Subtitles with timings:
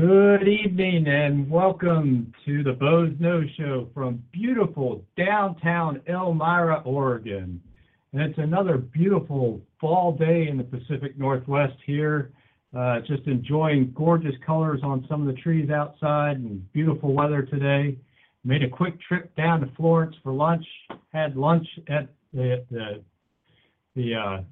[0.00, 7.60] Good evening and welcome to the Boze Noze Show from beautiful downtown Elmira, Oregon.
[8.14, 12.30] And it's another beautiful fall day in the Pacific Northwest here.
[12.74, 17.98] Uh, just enjoying gorgeous colors on some of the trees outside and beautiful weather today.
[18.42, 20.64] Made a quick trip down to Florence for lunch.
[21.12, 23.02] Had lunch at the the,
[23.94, 24.42] the uh,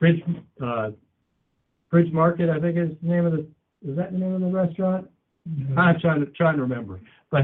[0.00, 0.22] Bridge
[0.64, 0.92] uh,
[1.90, 3.46] Bridge Market, I think is the name of the
[3.86, 5.08] is that the name of the restaurant?
[5.76, 7.00] I'm trying to trying to remember.
[7.30, 7.42] But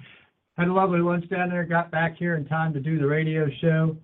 [0.58, 1.64] had a lovely lunch down there.
[1.64, 3.96] Got back here in time to do the radio show,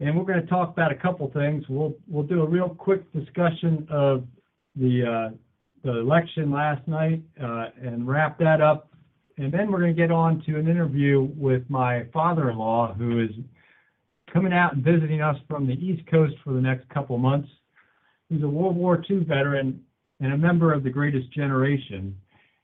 [0.00, 1.64] and we're going to talk about a couple things.
[1.68, 4.24] We'll we'll do a real quick discussion of
[4.74, 5.36] the uh,
[5.84, 8.90] the election last night uh, and wrap that up,
[9.38, 13.30] and then we're going to get on to an interview with my father-in-law who is
[14.32, 17.48] coming out and visiting us from the East Coast for the next couple months.
[18.28, 19.84] He's a World War II veteran
[20.22, 22.16] and a member of the greatest generation.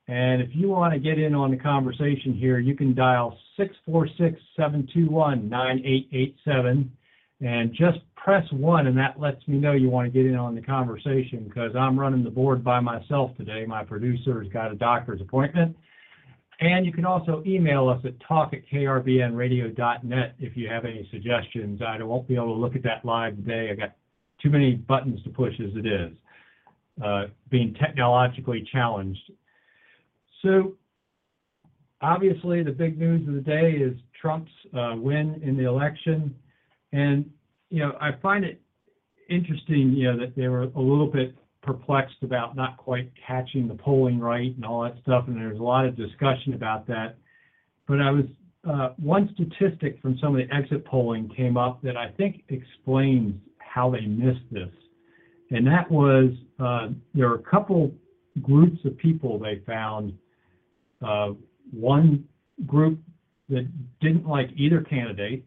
[0.06, 4.40] And if you want to get in on the conversation here, you can dial 646
[4.56, 6.90] 721 9887
[7.40, 10.54] and just press one, and that lets me know you want to get in on
[10.54, 13.64] the conversation because I'm running the board by myself today.
[13.66, 15.76] My producer's got a doctor's appointment.
[16.60, 21.80] And you can also email us at talk at krbnradio.net if you have any suggestions.
[21.86, 23.68] I won't be able to look at that live today.
[23.70, 23.94] I got
[24.42, 26.12] too many buttons to push as it is
[27.50, 29.30] being technologically challenged.
[30.42, 30.74] So
[32.00, 36.34] obviously the big news of the day is Trump's uh, win in the election.
[36.92, 37.30] And,
[37.70, 38.60] you know, I find it
[39.28, 43.74] interesting, you know, that they were a little bit perplexed about not quite catching the
[43.74, 45.24] polling right and all that stuff.
[45.26, 47.16] And there's a lot of discussion about that.
[47.86, 48.24] But I was,
[48.68, 53.34] uh, one statistic from some of the exit polling came up that I think explains
[53.58, 54.70] how they missed this
[55.50, 57.90] and that was uh, there were a couple
[58.42, 60.12] groups of people they found.
[61.04, 61.30] Uh,
[61.70, 62.24] one
[62.66, 62.98] group
[63.48, 63.68] that
[64.00, 65.44] didn't like either candidate,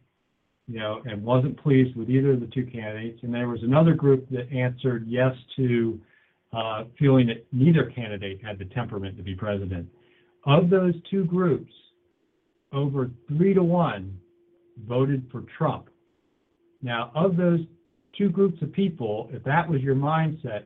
[0.67, 3.93] you know, and wasn't pleased with either of the two candidates, and there was another
[3.93, 5.99] group that answered yes to
[6.53, 9.87] uh, feeling that neither candidate had the temperament to be president.
[10.45, 11.71] Of those two groups,
[12.73, 14.17] over three to one
[14.87, 15.89] voted for Trump.
[16.81, 17.59] Now, of those
[18.21, 20.65] two groups of people, if that was your mindset,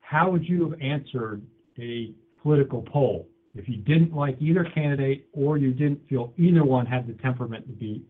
[0.00, 1.42] how would you have answered
[1.78, 3.28] a political poll?
[3.54, 7.66] If you didn't like either candidate or you didn't feel either one had the temperament
[7.66, 8.02] to be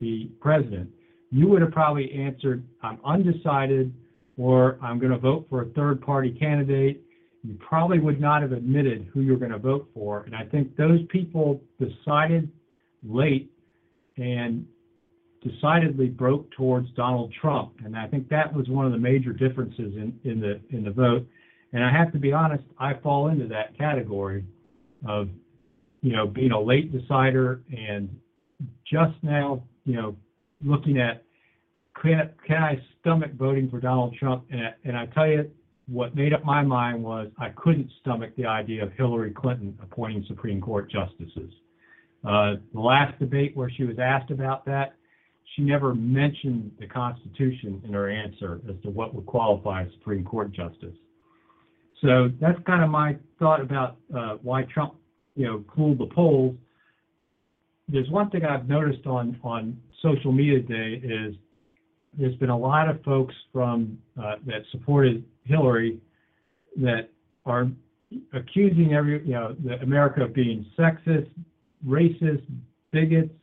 [0.00, 0.90] the president,
[1.30, 3.94] you would have probably answered, I'm undecided,
[4.36, 7.02] or I'm going to vote for a third party candidate.
[7.44, 10.22] You probably would not have admitted who you're going to vote for.
[10.22, 12.50] And I think those people decided
[13.08, 13.52] late
[14.16, 14.66] and
[15.42, 19.94] decidedly broke towards Donald Trump, and I think that was one of the major differences
[19.94, 21.26] in, in the in the vote.
[21.72, 24.44] And I have to be honest, I fall into that category
[25.06, 25.28] of,
[26.00, 28.08] you know, being a late decider and
[28.90, 30.16] just now, you know,
[30.64, 31.24] looking at
[32.00, 34.44] can can I stomach voting for Donald Trump?
[34.50, 35.50] And and I tell you,
[35.86, 40.24] what made up my mind was I couldn't stomach the idea of Hillary Clinton appointing
[40.28, 41.52] Supreme Court justices.
[42.24, 44.94] Uh, the last debate where she was asked about that,
[45.54, 50.24] she never mentioned the Constitution in her answer as to what would qualify as Supreme
[50.24, 50.94] Court justice.
[52.00, 54.94] So that's kind of my thought about uh, why Trump,
[55.34, 56.54] you know, cooled the polls.
[57.88, 61.34] There's one thing I've noticed on on social media today is
[62.16, 65.98] there's been a lot of folks from uh, that supported Hillary
[66.76, 67.08] that
[67.46, 67.68] are
[68.32, 71.30] accusing every you know the America of being sexist,
[71.86, 72.44] racist,
[72.92, 73.34] bigots,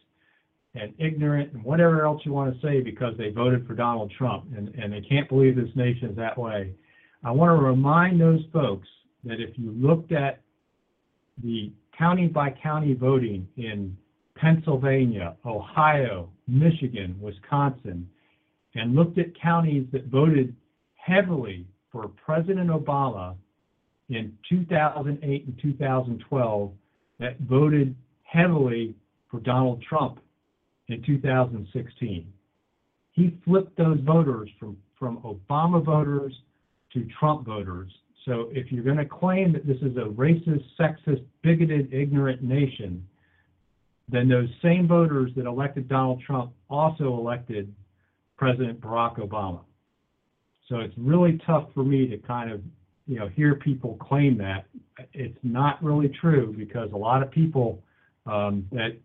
[0.76, 4.46] and ignorant and whatever else you want to say because they voted for Donald Trump
[4.56, 6.74] and, and they can't believe this nation is that way.
[7.24, 8.88] I want to remind those folks
[9.24, 10.42] that if you looked at
[11.44, 13.98] the county by county voting in
[14.36, 18.08] Pennsylvania, Ohio, Michigan, Wisconsin,
[18.76, 20.56] and looked at counties that voted
[20.96, 23.36] heavily for President Obama
[24.10, 26.72] in 2008 and 2012
[27.20, 28.94] that voted heavily
[29.32, 30.20] for Donald Trump
[30.88, 32.32] in 2016.
[33.12, 36.34] He flipped those voters from, from Obama voters
[36.94, 37.92] to Trump voters.
[38.26, 43.08] So if you're going to claim that this is a racist, sexist, bigoted, ignorant nation,
[44.10, 47.74] then those same voters that elected Donald Trump also elected
[48.38, 49.62] President Barack Obama.
[50.68, 52.62] So it's really tough for me to kind of,
[53.08, 54.66] you know, hear people claim that.
[55.14, 57.84] It's not really true because a lot of people
[58.26, 58.98] um, that,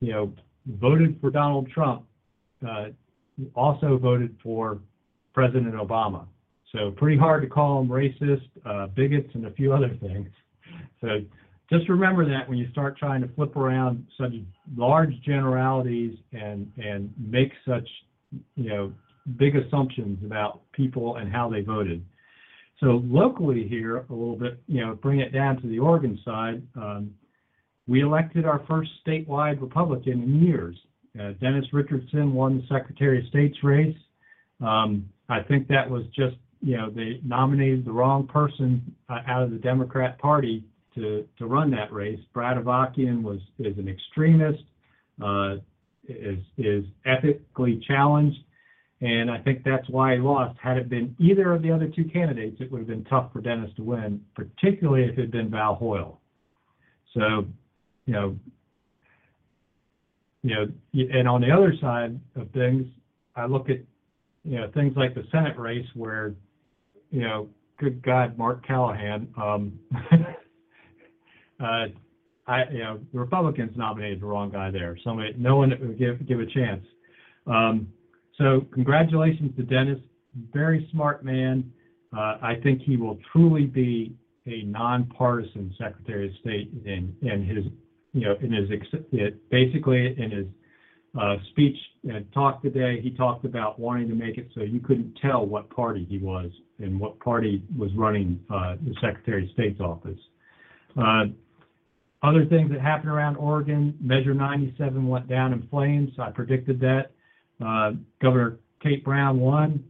[0.00, 0.32] you know,
[0.78, 2.04] voted for Donald Trump
[2.66, 2.86] uh,
[3.54, 4.80] also voted for
[5.32, 6.26] President Obama.
[6.72, 10.28] So pretty hard to call them racist, uh, bigots, and a few other things.
[11.00, 11.20] So
[11.70, 14.32] just remember that when you start trying to flip around such
[14.76, 17.88] large generalities and and make such
[18.56, 18.92] you know
[19.36, 22.04] big assumptions about people and how they voted.
[22.80, 26.62] So locally here, a little bit, you know, bring it down to the Oregon side.
[26.74, 27.14] Um,
[27.90, 30.76] we elected our first statewide Republican in years.
[31.18, 33.96] Uh, Dennis Richardson won the Secretary of State's race.
[34.60, 39.42] Um, I think that was just, you know, they nominated the wrong person uh, out
[39.42, 40.62] of the Democrat Party
[40.94, 42.20] to, to run that race.
[42.32, 44.62] Brad Avakian was is an extremist,
[45.20, 45.56] uh,
[46.08, 48.38] is is ethically challenged,
[49.00, 50.56] and I think that's why he lost.
[50.62, 53.40] Had it been either of the other two candidates, it would have been tough for
[53.40, 56.20] Dennis to win, particularly if it had been Val Hoyle.
[57.14, 57.46] So,
[58.10, 58.36] you know,
[60.42, 60.66] you know,
[61.16, 62.86] and on the other side of things,
[63.36, 63.76] I look at,
[64.42, 66.34] you know, things like the Senate race where,
[67.12, 67.48] you know,
[67.78, 69.78] good God, Mark Callahan, um,
[71.62, 71.86] uh,
[72.48, 74.98] I, you know, the Republicans nominated the wrong guy there.
[75.04, 76.84] Somebody, no one would give give a chance.
[77.46, 77.86] Um,
[78.38, 80.00] so congratulations to Dennis,
[80.52, 81.70] very smart man.
[82.12, 84.16] Uh, I think he will truly be
[84.46, 87.66] a nonpartisan Secretary of State in in his
[88.12, 88.68] you know in his
[89.50, 90.46] basically in his
[91.18, 91.76] uh, speech
[92.08, 93.00] and talk today.
[93.00, 96.50] He talked about wanting to make it so you couldn't tell what party he was
[96.78, 100.18] and what party was running uh, the Secretary of State's office.
[100.96, 101.24] Uh,
[102.22, 106.10] other things that happened around Oregon, Measure 97 went down in flames.
[106.18, 107.12] I predicted that.
[107.64, 109.84] Uh, Governor Kate Brown won.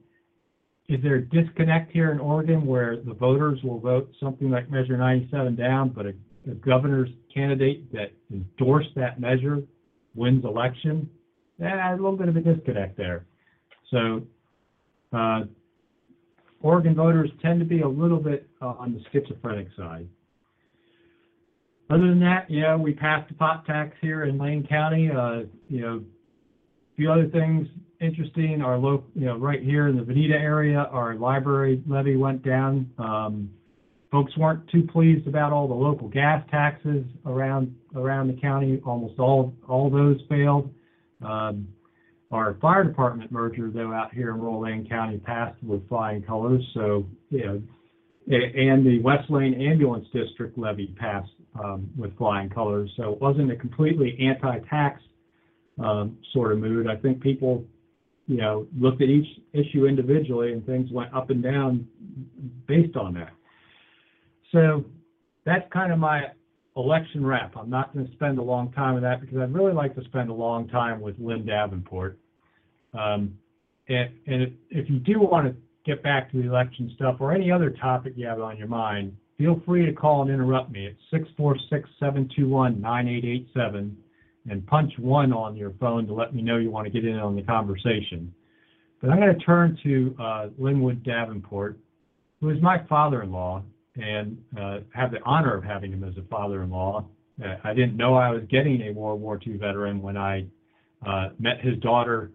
[0.89, 4.97] Is there a disconnect here in Oregon where the voters will vote something like Measure
[4.97, 6.15] 97 down, but a,
[6.51, 9.63] a governor's candidate that endorsed that measure
[10.15, 11.09] wins election?
[11.59, 13.27] Yeah, a little bit of a disconnect there.
[13.91, 14.23] So
[15.13, 15.43] uh,
[16.63, 20.09] Oregon voters tend to be a little bit uh, on the schizophrenic side.
[21.91, 25.11] Other than that, know, we passed the pot tax here in Lane County.
[25.11, 27.67] Uh, you know, a few other things
[28.01, 28.63] interesting.
[28.63, 32.91] Our local, you know, right here in the Veneta area, our library levy went down.
[32.99, 33.51] Um,
[34.11, 38.81] folks weren't too pleased about all the local gas taxes around around the county.
[38.85, 40.73] Almost all all those failed.
[41.23, 41.69] Um,
[42.31, 46.63] our fire department merger, though, out here in Lane County passed with flying colors.
[46.75, 47.63] So, you know,
[48.29, 51.31] and the West Lane Ambulance District levy passed
[51.63, 52.89] um, with flying colors.
[52.97, 55.03] So it wasn't a completely anti-tax
[55.83, 56.87] um, sort of mood.
[56.87, 57.65] I think people,
[58.29, 61.89] you know, looked at each issue individually and things went up and down
[62.69, 63.33] based on that.
[64.53, 64.85] So
[65.45, 66.27] that's kind of my
[66.77, 67.57] election wrap.
[67.57, 70.05] I'm not going to spend a long time on that because I'd really like to
[70.05, 72.17] spend a long time with Lyn Davenport.
[72.95, 73.37] Um,
[73.89, 77.33] and, and if, if you do want to get back to the election stuff or
[77.33, 80.87] any other topic you have on your mind, feel free to call and interrupt me
[80.87, 80.95] at
[81.41, 83.95] 646-721-9887
[84.49, 87.19] and punch one on your phone to let me know you want to get in
[87.19, 88.33] on the conversation.
[89.01, 91.79] But I'm going to turn to uh, Lynwood Davenport,
[92.41, 93.63] who is my father-in-law,
[94.03, 97.05] and uh, have the honor of having him as a father-in-law.
[97.43, 100.47] Uh, I didn't know I was getting a World War II veteran when I
[101.07, 102.31] uh, met his daughter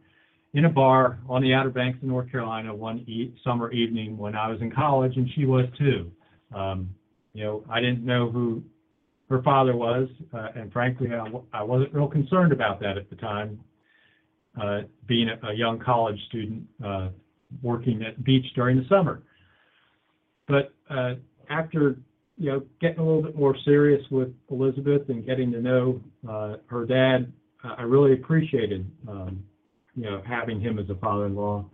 [0.53, 4.35] in a bar on the Outer Banks of North Carolina one e- summer evening when
[4.35, 6.11] I was in college, and she was too.
[6.53, 6.89] Um,
[7.33, 8.63] you know, I didn't know who
[9.29, 13.09] her father was, uh, and frankly, I w- I wasn't real concerned about that at
[13.09, 13.59] the time,
[14.61, 17.09] uh, being a, a young college student uh,
[17.61, 19.23] working at beach during the summer.
[20.47, 21.15] But uh,
[21.49, 21.97] after
[22.37, 26.57] you know getting a little bit more serious with Elizabeth and getting to know uh,
[26.67, 27.31] her dad,
[27.63, 29.43] I really appreciated um,
[29.95, 31.65] you know having him as a father-in-law.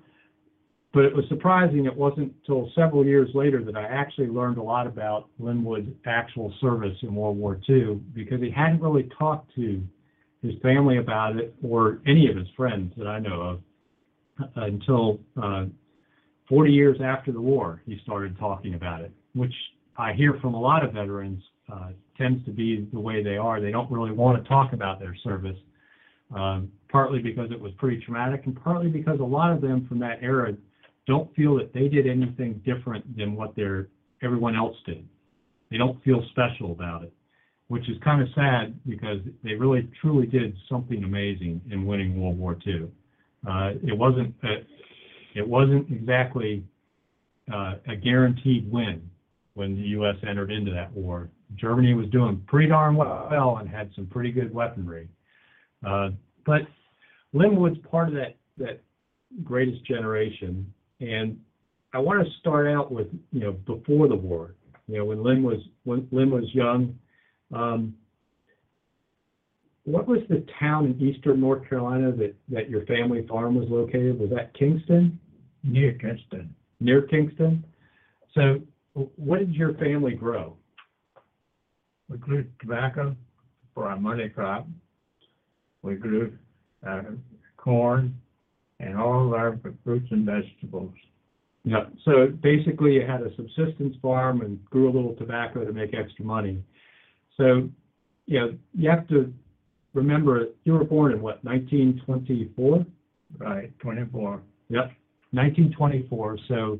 [0.94, 4.64] But it was surprising it wasn't until several years later that I actually learned a
[4.64, 9.82] lot about Lynwood's actual service in World War II because he hadn't really talked to
[10.42, 13.62] his family about it or any of his friends that I know of
[14.56, 15.66] until uh,
[16.50, 19.54] 40 years after the war he started talking about it, which
[19.98, 23.62] I hear from a lot of veterans uh, tends to be the way they are.
[23.62, 25.58] They don't really want to talk about their service,
[26.36, 30.00] um, partly because it was pretty traumatic and partly because a lot of them from
[30.00, 30.54] that era
[31.08, 33.88] don't feel that they did anything different than what their
[34.22, 35.08] everyone else did.
[35.70, 37.14] They don't feel special about it.
[37.68, 42.38] which is kind of sad because they really truly did something amazing in winning World
[42.38, 42.90] War II.
[43.48, 44.66] Uh, it wasn't a,
[45.36, 46.66] it wasn't exactly
[47.52, 49.10] uh, a guaranteed win
[49.54, 50.16] when the U.S.
[50.28, 51.30] entered into that war.
[51.56, 55.10] Germany was doing pretty darn well and had some pretty good weaponry.
[55.86, 56.10] Uh,
[56.46, 56.62] but
[57.34, 58.82] Lynwood's part of that that
[59.44, 61.40] greatest generation, and
[61.94, 64.56] I want to start out with you know before the war.
[64.88, 66.98] You know when Lyn was when Lyn was young.
[67.54, 67.96] Um,
[69.84, 74.20] what was the town in eastern North Carolina that, that your family farm was located?
[74.20, 75.20] Was that Kinston?
[75.64, 76.54] near Kinston.
[76.80, 77.64] Near Kinston?
[78.34, 78.62] So
[78.94, 80.56] what did your family grow?
[82.10, 83.16] We grew tobacco
[83.74, 84.68] for our money crop.
[85.82, 86.38] We grew
[86.86, 87.02] uh,
[87.58, 88.20] corn
[88.80, 90.94] and all of our fruits and vegetables.
[91.64, 91.86] Yeah.
[92.04, 96.26] So basically you had a subsistence farm and grew a little tobacco to make extra
[96.26, 96.64] money.
[97.38, 97.70] So,
[98.26, 99.32] you know, you have to
[99.94, 102.86] remember you were born in what, 1924?
[103.38, 104.42] Right, 24.
[104.70, 104.92] Yep,
[105.32, 106.40] 1924.
[106.48, 106.80] So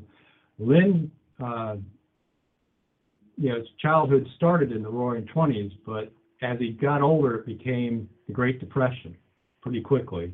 [0.58, 1.10] Lyn,
[1.42, 1.76] uh,
[3.42, 7.46] you know, his childhood started in the roaring 20s, but as he got older, it
[7.46, 9.16] became the Great Depression
[9.60, 10.32] pretty quickly.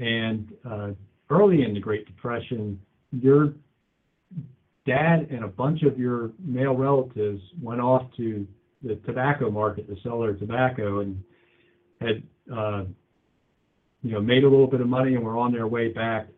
[0.00, 0.90] And uh,
[1.30, 3.54] early in the Great Depression, your
[4.86, 8.46] dad and a bunch of your male relatives went off to
[8.84, 11.20] the tobacco market to sell their tobacco and
[12.00, 12.22] had
[12.56, 12.84] uh,
[14.04, 16.28] you know made a little bit of money and were on their way back.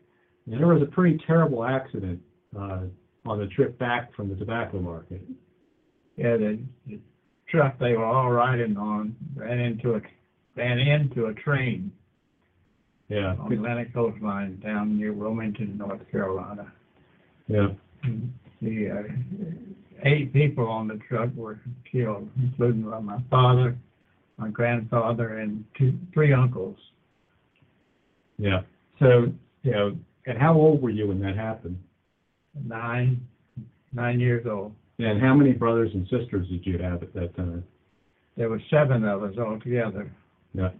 [0.47, 2.23] And there was a pretty terrible accident
[2.59, 2.85] uh,
[3.27, 5.21] on the trip back from the tobacco market.
[6.19, 6.59] Yeah, the,
[6.89, 6.99] the
[7.49, 10.01] truck they were all riding on ran into a
[10.57, 11.93] ran into a train
[13.09, 16.73] Yeah, on the Atlantic Coast Line down near Wilmington, North Carolina.
[17.47, 17.69] yeah,
[18.61, 19.03] The uh,
[20.03, 21.61] eight people on the truck were
[21.91, 23.77] killed, including my father,
[24.37, 26.77] my grandfather, and two, three uncles.
[28.39, 28.63] yeah.
[28.99, 29.33] So
[29.63, 29.97] you know,
[30.27, 31.79] and how old were you when that happened?
[32.67, 33.21] Nine,
[33.93, 34.75] nine years old.
[34.99, 37.65] And how many brothers and sisters did you have at that time?
[38.37, 40.11] There were seven of us altogether.
[40.55, 40.71] Yeah.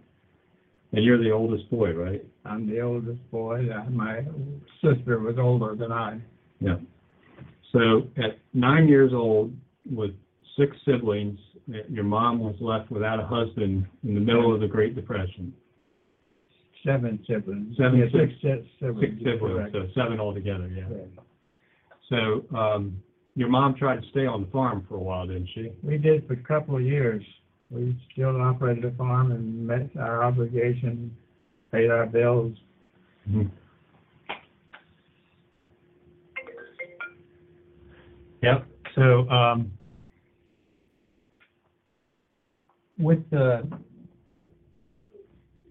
[0.91, 2.25] And you're the oldest boy, right?
[2.45, 3.67] I'm the oldest boy.
[3.69, 4.23] Uh, My
[4.83, 6.19] sister was older than I.
[6.59, 6.77] Yeah.
[7.71, 9.55] So at nine years old,
[9.89, 10.11] with
[10.57, 11.39] six siblings,
[11.87, 15.53] your mom was left without a husband in the middle of the Great Depression.
[16.83, 17.77] Seven siblings.
[17.77, 18.33] Seven Yeah, six
[18.79, 19.01] siblings.
[19.01, 20.85] Six siblings, so seven altogether, yeah.
[20.89, 21.21] Yeah.
[22.09, 23.03] So, um,
[23.39, 25.71] your mom tried to stay on the farm for a while, didn't she?
[25.81, 27.23] We did for a couple of years.
[27.71, 31.15] We still operated a farm and met our obligation,
[31.71, 32.57] paid our bills.
[38.43, 38.67] Yep.
[38.95, 39.71] So, um,
[42.97, 43.65] with the,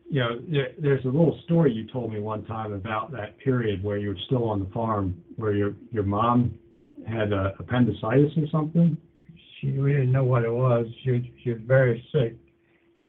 [0.09, 3.85] you know, there, there's a little story you told me one time about that period
[3.85, 6.59] where you were still on the farm, where your, your mom
[7.09, 8.97] had uh, appendicitis or something?
[9.61, 10.87] She, we didn't know what it was.
[11.03, 12.37] She was, she was very sick.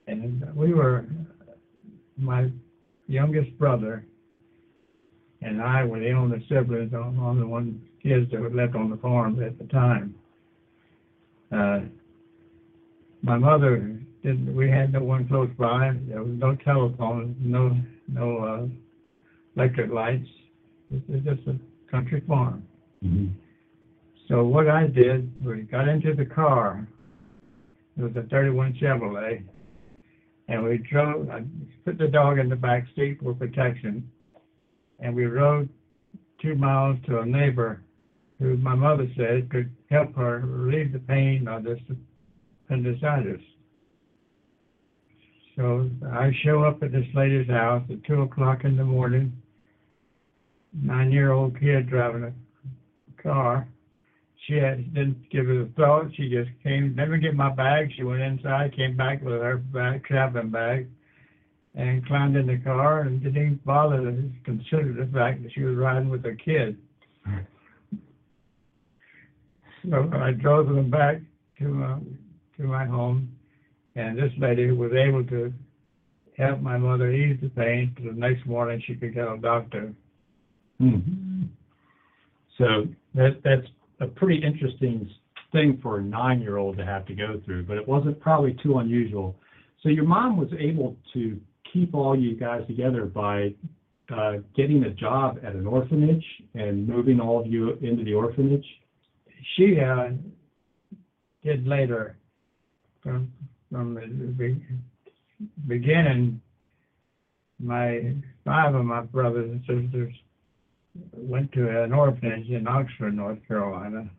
[0.08, 1.06] And we were,
[2.18, 2.50] my
[3.08, 4.06] youngest brother
[5.42, 8.90] and I were the only siblings on, on the one kids that were left on
[8.90, 10.16] the farm at the time.
[11.52, 11.82] Uh,
[13.22, 15.94] my mother didn't, we had no one close by.
[16.08, 17.76] There was no telephone, no,
[18.08, 18.68] no, uh,
[19.56, 20.28] electric lights.
[20.92, 22.64] It was just a country farm.
[24.30, 26.88] So what I did we got into the car.
[27.98, 29.44] It was a 31 Chevrolet,
[30.48, 31.30] and we drove.
[31.30, 31.42] I
[31.84, 34.10] put the dog in the back seat for protection,
[35.00, 35.68] and we rode
[36.42, 37.82] two miles to a neighbor
[38.38, 41.80] who my mother said could help her relieve the pain of this
[42.68, 43.42] appendicitis.
[45.58, 49.34] So I show up at this lady's house at two o'clock in the morning.
[50.72, 53.68] Nine-year-old kid driving a car
[54.50, 56.08] she had, didn't give it a thought.
[56.16, 57.92] She just came, never get my bag.
[57.96, 60.88] She went inside, came back with her bag, traveling bag,
[61.76, 65.62] and climbed in the car and didn't even bother to consider the fact that she
[65.62, 66.78] was riding with a kid.
[69.90, 71.22] So I drove them back
[71.60, 72.00] to uh,
[72.58, 73.32] to my home,
[73.96, 75.54] and this lady was able to
[76.38, 77.96] help my mother ease the pain.
[77.98, 79.94] So the next morning, she could get a doctor.
[80.80, 81.44] Hmm.
[82.58, 83.68] So that, that's
[84.00, 85.10] a pretty interesting
[85.52, 89.36] thing for a nine-year-old to have to go through, but it wasn't probably too unusual.
[89.82, 91.40] So your mom was able to
[91.72, 93.54] keep all you guys together by
[94.16, 96.26] uh, getting a job at an orphanage
[96.56, 98.66] and moving all of you into the orphanage.
[99.56, 100.10] she uh,
[101.44, 102.16] did later.
[103.02, 103.32] From
[103.72, 104.62] from the be-
[105.68, 106.42] beginning,
[107.60, 108.14] my
[108.44, 110.14] five of my brothers and sisters
[111.14, 114.10] went to an orphanage in Oxford, North Carolina,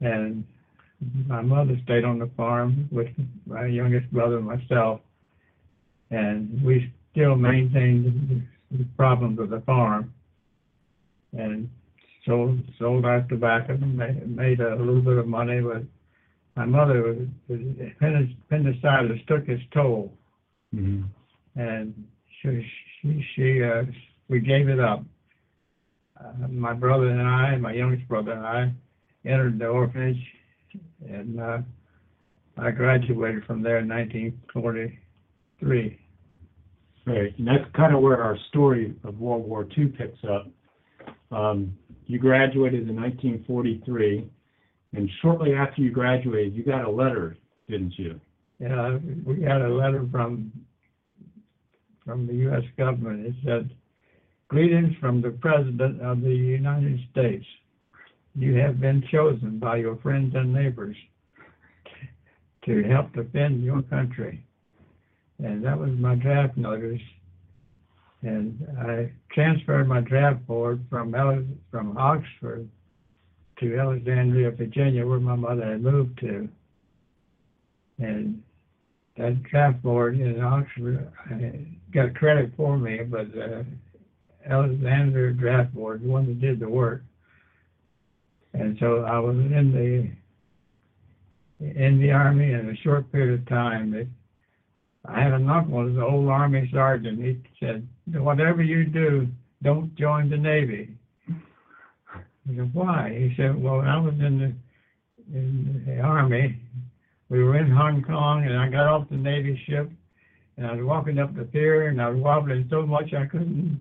[0.00, 0.44] and
[1.26, 3.08] my mother stayed on the farm with
[3.46, 5.00] my youngest brother and myself,
[6.10, 10.12] and we still maintained the, problems of the farm,
[11.32, 11.68] and
[12.24, 15.82] sold sold our tobacco and made, made a little bit of money, but
[16.56, 17.16] my mother was,
[17.48, 17.60] was
[18.48, 20.12] appendicitis took its toll,
[20.74, 21.04] Mhm.
[21.54, 21.94] and
[22.40, 22.66] she
[23.00, 23.84] she, she uh,
[24.28, 25.04] we gave it up.
[26.18, 28.72] Uh, my brother and I, my youngest brother and I,
[29.24, 30.22] entered the orphanage,
[31.08, 31.58] and uh,
[32.58, 35.98] I graduated from there in 1943.
[37.06, 40.48] Right, and that's kind of where our story of World War II picks up.
[41.30, 44.28] Um, you graduated in 1943,
[44.94, 47.36] and shortly after you graduated, you got a letter,
[47.68, 48.20] didn't you?
[48.58, 50.50] Yeah, we got a letter from
[52.04, 52.62] from the U.S.
[52.78, 53.26] government.
[53.26, 53.70] It said,
[54.48, 57.44] "Greetings from the President of the United States.
[58.34, 60.96] You have been chosen by your friends and neighbors
[62.64, 64.42] to help defend your country."
[65.38, 67.02] And that was my draft notice.
[68.22, 71.12] And I transferred my draft board from
[71.70, 72.68] from Oxford
[73.58, 76.48] to Alexandria, Virginia, where my mother had moved to.
[77.98, 78.42] And
[79.16, 81.36] that draft board in Oxford uh,
[81.92, 83.62] got credit for me, but uh,
[84.48, 87.02] Alexander draft board, the one that did the work.
[88.52, 90.10] And so I was in the
[91.60, 94.08] in the army in a short period of time.
[95.04, 97.22] I had an uncle, was an old army sergeant.
[97.22, 99.28] He said, "Whatever you do,
[99.62, 100.90] don't join the Navy."
[102.08, 104.52] I said, "Why?" He said, "Well, when I was in the
[105.36, 106.60] in the army,
[107.28, 109.90] we were in Hong Kong, and I got off the Navy ship,
[110.56, 113.80] and I was walking up the pier, and I was wobbling so much I couldn't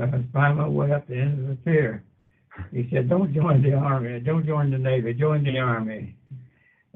[0.00, 2.02] uh, find my way up the end of the pier.
[2.70, 4.20] He said, "Don't join the army.
[4.20, 5.14] Don't join the Navy.
[5.14, 6.14] Join the army."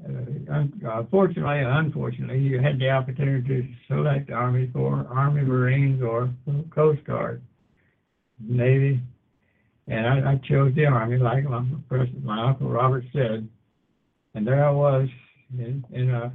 [0.04, 6.30] Uh, un- uh, unfortunately, you had the opportunity to select Army Corps, Army Marines, or
[6.70, 7.40] Coast Guard,
[8.38, 9.00] Navy,
[9.88, 11.64] and I, I chose the Army, like my,
[12.22, 13.48] my uncle Robert said.
[14.34, 15.08] And there I was
[15.58, 16.32] in, in a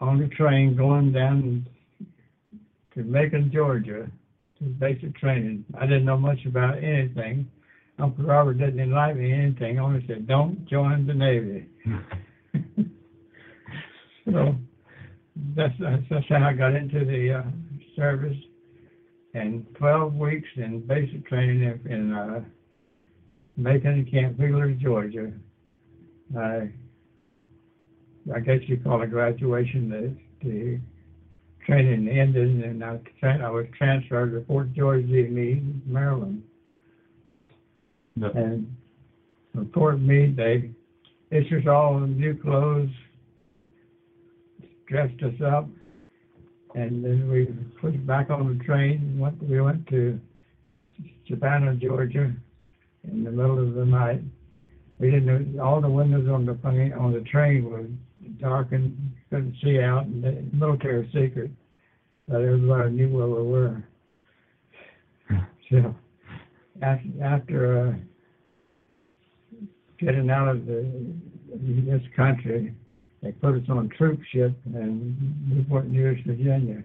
[0.00, 1.66] on the train going down
[2.94, 4.10] to Macon, Georgia,
[4.58, 5.64] to basic training.
[5.78, 7.50] I didn't know much about anything.
[7.98, 9.78] Uncle Robert didn't enlighten me anything.
[9.78, 11.66] Only said, "Don't join the Navy."
[14.30, 14.54] so
[15.54, 17.42] that's, that's how I got into the uh,
[17.94, 18.36] service.
[19.34, 22.40] And 12 weeks in basic training in, in uh,
[23.56, 25.32] Macon, Camp Wheeler, Georgia.
[26.38, 26.70] I
[28.34, 29.88] I guess you call it graduation.
[29.88, 30.80] The, the
[31.66, 36.42] training ended, and I, tra- I was transferred to Fort George Meade, Maryland.
[38.14, 38.30] No.
[38.30, 38.74] And
[39.52, 40.70] from Fort Meade, they
[41.30, 42.90] issued us all new clothes,
[44.88, 45.68] dressed us up,
[46.74, 47.46] and then we
[47.80, 49.00] put back on the train.
[49.00, 50.20] And went, we went to
[51.28, 52.32] Savannah, Georgia,
[53.04, 54.22] in the middle of the night.
[54.98, 57.86] We didn't know all the windows on the plane on the train were
[58.40, 58.96] darkened,
[59.30, 61.50] couldn't see out, and the military secret.
[62.28, 63.84] But everybody knew where we were.
[65.70, 65.94] So
[66.82, 67.94] after, after uh,
[69.98, 70.86] getting out of the
[71.58, 72.74] this country,
[73.22, 75.16] they put us on a troop ship in
[75.48, 76.82] Newport News, Virginia.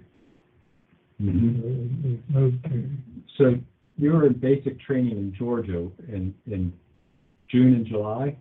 [1.21, 1.62] Mhm.
[1.62, 2.89] We, we moved to
[3.38, 3.60] So
[3.97, 6.73] you were in basic training in Georgia in, in
[7.49, 8.36] June and July?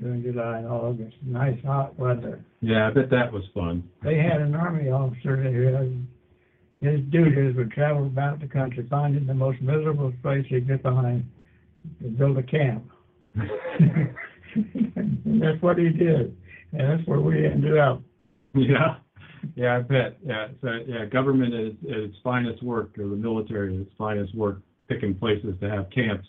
[0.00, 1.16] June, July, and August.
[1.22, 2.44] Nice hot weather.
[2.60, 3.88] Yeah, I bet that was fun.
[4.02, 6.06] They had an army officer who had
[6.82, 11.24] his duties would travel about the country, finding the most miserable place he could find
[12.02, 12.90] to build a camp.
[13.34, 14.12] and
[15.40, 16.36] that's what he did,
[16.72, 18.02] and that's where we ended up.
[18.54, 18.96] Yeah,
[19.54, 20.18] yeah, I bet.
[20.24, 24.34] Yeah, so yeah, government is at its finest work, or the military is its finest
[24.34, 26.26] work, picking places to have camps.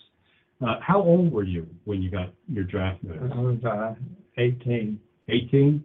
[0.65, 3.32] Uh, how old were you when you got your draft notice?
[3.34, 3.95] I was uh,
[4.38, 4.99] 18.
[5.30, 5.84] 18.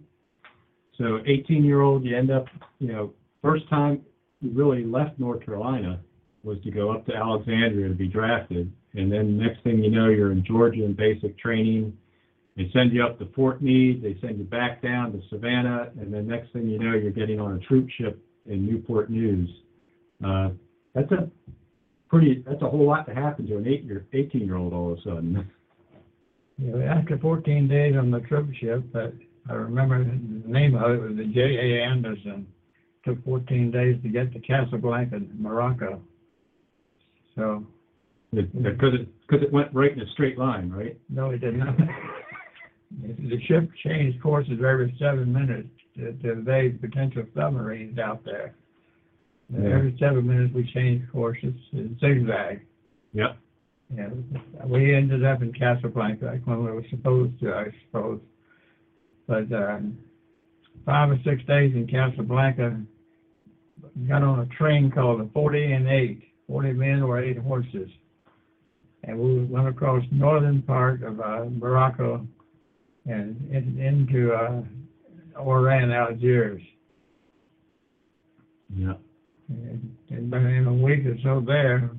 [0.96, 2.46] So 18 year old, you end up,
[2.78, 3.12] you know,
[3.42, 4.02] first time
[4.40, 6.00] you really left North Carolina
[6.44, 10.08] was to go up to Alexandria to be drafted, and then next thing you know,
[10.08, 11.96] you're in Georgia in basic training.
[12.56, 16.12] They send you up to Fort Meade, they send you back down to Savannah, and
[16.12, 19.48] then next thing you know, you're getting on a troop ship in Newport News.
[20.24, 20.50] Uh,
[20.94, 21.28] that's a
[22.08, 24.92] pretty, that's a whole lot to happen to an eight year, 18 year old all
[24.92, 25.50] of a sudden.
[26.58, 29.14] You know, after 14 days on the troop ship, but
[29.48, 31.84] I remember the name of it was the J.A.
[31.84, 32.46] Anderson.
[33.04, 36.02] Took 14 days to get to Casablanca, Morocco.
[37.36, 37.64] So,
[38.32, 40.98] Because it, because it went right in a straight line, right?
[41.08, 41.76] no, it did not.
[42.90, 48.54] The ship changed courses every seven minutes to, to evade potential submarines out there.
[49.56, 52.60] Every seven minutes, we changed courses in zigzag.
[53.14, 53.38] Yep.
[53.96, 58.20] And we ended up in Casablanca like when we were supposed to, I suppose.
[59.26, 59.96] But um,
[60.84, 62.78] five or six days in Casablanca,
[64.06, 67.88] got on a train called the 40 and 8, 40 men or 8 horses.
[69.04, 72.26] And we went across northern part of uh, Morocco
[73.06, 74.62] and in, into uh,
[75.40, 76.60] Oran, Algiers.
[78.76, 78.94] Yeah.
[79.48, 81.90] And, in a week or so there,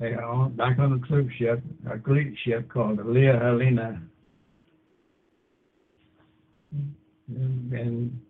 [0.00, 4.00] they are back on the troop ship, a Greek ship called the Leah Helena.
[7.28, 8.20] And, and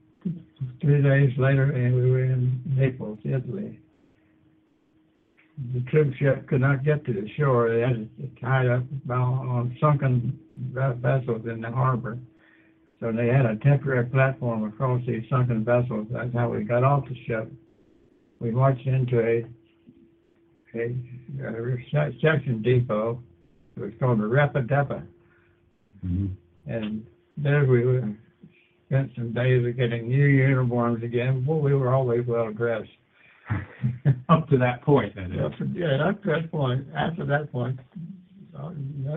[0.81, 3.79] three days later, and we were in Naples, Italy.
[5.75, 7.71] The troop ship could not get to the shore.
[7.71, 12.19] They had it tied up on sunken vessels in the harbor.
[13.01, 16.07] So they had a temporary platform across these sunken vessels.
[16.11, 17.51] That's how we got off the ship.
[18.41, 19.45] We marched into a
[20.75, 20.95] a,
[21.43, 23.23] a reception depot.
[23.77, 25.03] It was called the Rapidepa.
[26.05, 26.27] Mm-hmm.
[26.67, 28.09] And there we were,
[28.87, 31.45] spent some days of getting new uniforms again.
[31.47, 32.89] Well, we were always well dressed.
[34.29, 35.69] Up to that point, that is.
[35.75, 37.81] Yeah, up to that point, after that point,
[38.55, 38.73] uh,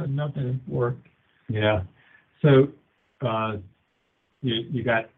[0.07, 1.05] nothing worked.
[1.49, 1.81] Yeah.
[2.41, 2.69] So,
[3.27, 3.57] uh,
[4.41, 5.09] you, you got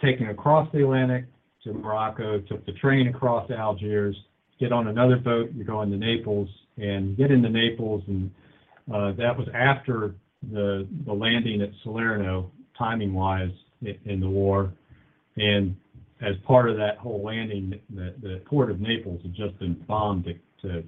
[0.00, 1.24] taken across the Atlantic
[1.66, 4.16] to Morocco, took the train across Algiers,
[4.58, 6.48] get on another boat, you're going to Naples,
[6.78, 8.30] and get into Naples, and,
[8.92, 10.14] uh, that was after
[10.52, 13.50] the, the landing at Salerno, timing-wise,
[13.82, 14.72] in, in the war.
[15.36, 15.76] And
[16.22, 20.24] as part of that whole landing, the, the port of Naples had just been bombed
[20.24, 20.86] to, to It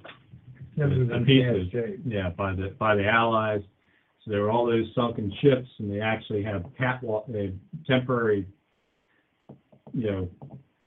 [0.77, 1.67] was the in bad pieces,
[2.05, 3.61] yeah, by the, by the Allies.
[4.23, 7.53] So there were all those sunken ships, and they actually have catwalk, they
[7.85, 8.47] temporary,
[9.93, 10.29] you know,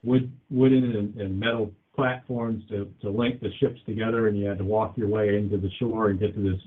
[0.04, 4.96] wooden and, metal platforms to, to link the ships together, and you had to walk
[4.96, 6.60] your way into the shore and get to this,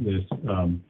[0.00, 0.82] this, um,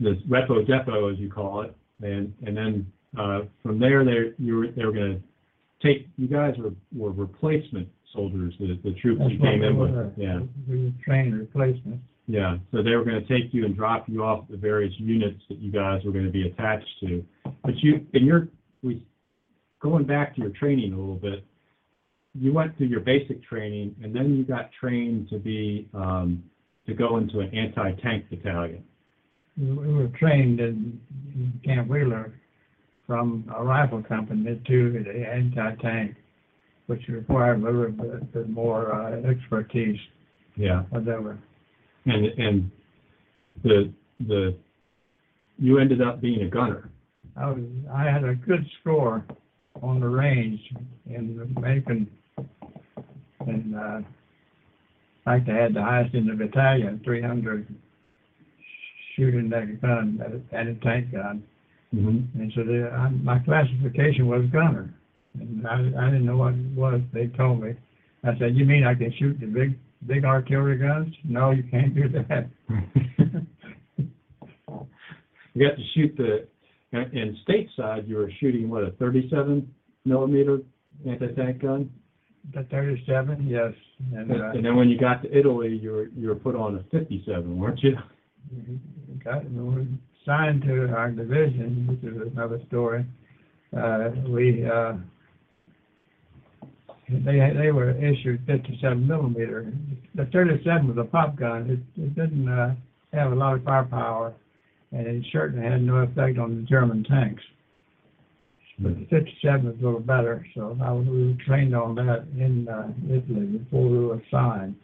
[0.00, 4.56] this repo depot, as you call it, and, and then, uh, from there, they, you
[4.56, 5.18] were, they were gonna
[5.82, 10.12] take, you guys were, were replacement soldiers, the, the troops you came in with, were.
[10.16, 10.40] yeah.
[10.68, 12.04] We were trained replacements.
[12.26, 15.40] Yeah, so they were gonna take you and drop you off at the various units
[15.48, 17.24] that you guys were gonna be attached to.
[17.64, 18.48] But you, in your,
[18.82, 19.02] we,
[19.80, 21.44] going back to your training a little bit,
[22.34, 26.42] you went through your basic training, and then you got trained to be, um,
[26.86, 28.84] to go into an anti-tank battalion.
[29.56, 31.00] We we were trained in
[31.34, 32.32] in Camp Wheeler
[33.06, 36.14] from a rifle company to the anti-tank,
[36.86, 39.98] which required a little bit bit more uh, expertise,
[40.56, 40.82] Yeah.
[40.90, 41.38] whatever.
[42.04, 42.70] And, and
[43.64, 43.92] the,
[44.26, 44.54] the,
[45.58, 46.88] you ended up being a gunner.
[47.36, 49.24] I was, I had a good score
[49.82, 50.60] on the range
[51.06, 52.08] in the Macon,
[53.40, 54.04] and, uh, in
[55.24, 57.66] fact, I had the highest in the battalion, three hundred
[59.16, 61.42] shooting that gun, that anti-tank gun.
[61.94, 62.40] Mm-hmm.
[62.40, 64.94] And so the, I, my classification was gunner.
[65.34, 67.00] And I, I didn't know what it was.
[67.12, 67.74] They told me.
[68.24, 71.14] I said, you mean I can shoot the big, big artillery guns?
[71.24, 72.48] No, you can't do that.
[75.54, 76.46] You got to shoot the,
[76.92, 79.68] and stateside, you were shooting, what, a thirty-seven
[80.04, 80.60] millimeter
[81.06, 81.90] anti-tank gun?
[82.54, 83.72] The thirty-seven, yes.
[84.14, 86.76] And, uh, And then when you got to Italy, you were, you were put on
[86.76, 87.96] a fifty-seven, weren't you?
[89.22, 89.86] got, we were
[90.24, 93.04] signed to our division, which is another story.
[93.76, 94.94] Uh, we, uh,
[97.10, 99.72] they, they were issued fifty-seven millimeter.
[100.14, 101.84] The thirty-seven was a pop gun.
[101.96, 102.74] It, it didn't, uh,
[103.12, 104.34] have a lot of firepower,
[104.92, 107.42] and it certainly had no effect on the German tanks.
[108.80, 112.26] But the fifty-seven was a little better, so I was, we were trained on that
[112.38, 114.76] in, uh, Italy before we were assigned.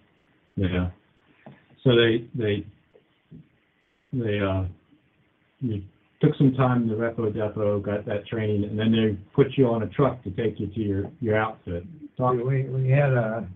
[0.56, 0.90] Yeah.
[1.84, 2.66] So they, they,
[4.12, 4.64] they, uh,
[5.60, 5.82] you
[6.20, 9.68] took some time in the repo depot, got that training, and then they put you
[9.68, 11.84] on a truck to take you to your, your outfit.
[12.16, 13.46] Talk, We, we had a,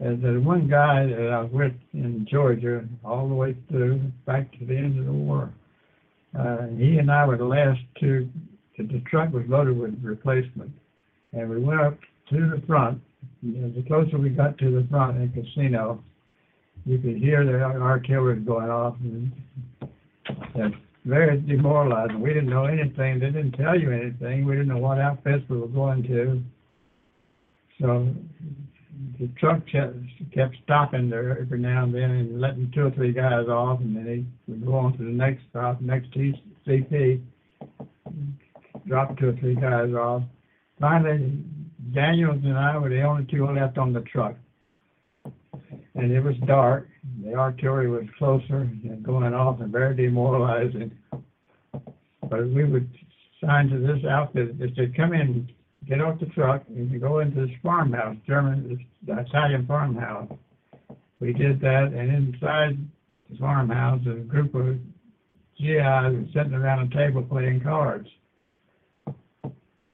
[0.00, 4.50] there's there's one guy that I was with in Georgia all the way through, back
[4.58, 5.52] to the end of the war.
[6.38, 8.28] Uh, he and I were the last two,
[8.76, 10.70] the, the truck was loaded with replacement.
[11.32, 11.98] And we went up
[12.30, 13.00] to the front,
[13.42, 16.02] know, the closer we got to the front in Cassino,
[16.84, 19.32] you could hear the artillery going off and,
[20.54, 22.20] and very demoralizing.
[22.20, 23.18] We didn't know anything.
[23.18, 24.44] They didn't tell you anything.
[24.44, 26.42] We didn't know what outfits we were going to.
[27.80, 28.14] So
[29.20, 33.48] the truck kept, stopping there every now and then and letting two or three guys
[33.48, 37.20] off, and then they would go on to the next stop, next CP,
[38.86, 40.22] drop two or three guys off.
[40.80, 41.42] Finally,
[41.92, 44.36] Daniels and I were the only two left on the truck.
[45.94, 46.88] And it was dark.
[47.24, 50.96] The artillery was closer and going off and very demoralizing.
[51.10, 52.88] But we would
[53.44, 54.58] sign to this outfit.
[54.58, 55.50] They said, come in,
[55.88, 60.30] get off the truck, and you go into this farmhouse, German, this Italian farmhouse.
[61.20, 62.78] We did that, and inside
[63.30, 64.76] the farmhouse, a group of
[65.58, 68.08] GIs were sitting around a table playing cards.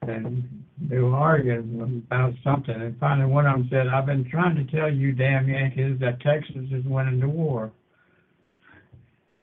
[0.01, 4.55] And they were arguing about something, and finally one of them said, I've been trying
[4.55, 7.71] to tell you damn Yankees that Texas is winning the war.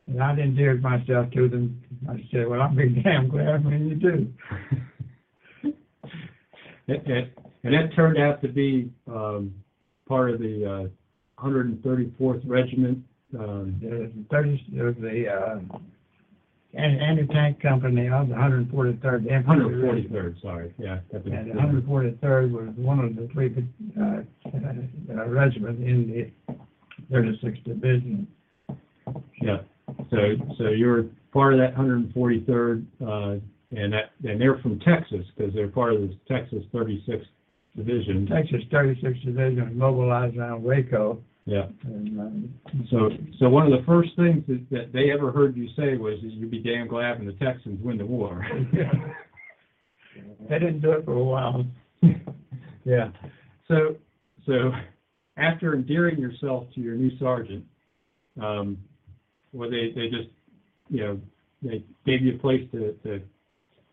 [0.06, 1.82] And I endeared myself to them.
[2.08, 4.32] I said, well, I'll be damn glad when you do.
[6.88, 9.54] And, that turned out to be, um,
[10.08, 10.88] part of the, uh,
[11.42, 12.98] 134th Regiment,
[13.38, 15.58] um, There's thirty, the, uh,
[16.74, 19.24] an- anti-tank company of the hundred and forty-third.
[19.24, 20.98] 143rd, sorry, yeah.
[21.12, 23.52] And the hundred and forty-third was one of the three,
[23.98, 24.22] uh,
[24.54, 26.10] uh, regiments in
[26.46, 26.54] the
[27.10, 28.26] thirty-sixth division.
[29.40, 29.58] Yeah,
[30.10, 33.36] so, so you're part of that 143rd, uh,
[33.76, 37.26] and that, and they're from Texas, because they're part of the Texas 36th
[37.76, 38.26] Division.
[38.26, 42.54] Texas thirty-sixth division was mobilized around Waco, Yeah, and, um,
[42.90, 43.08] so,
[43.38, 46.32] so one of the first things that, that they ever heard you say was that
[46.32, 48.46] you'd be damn glad when the Texans win the war.
[50.48, 51.64] they didn't do it for a while.
[52.84, 53.12] Yeah,
[53.68, 53.94] so,
[54.44, 54.72] so
[55.36, 57.64] after endearing yourself to your new sergeant,
[58.42, 58.76] um,
[59.52, 60.30] well, they, they just,
[60.88, 61.20] you know,
[61.62, 63.22] they gave you a place to, to,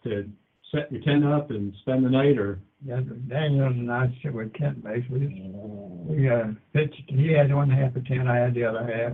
[0.04, 0.30] to
[0.72, 4.54] set your tent up and spend the night, or, Yeah, Daniels and I sit with
[4.54, 5.10] tent mates.
[5.10, 9.12] We, uh, pitched, he had one half a tent, I had the other half.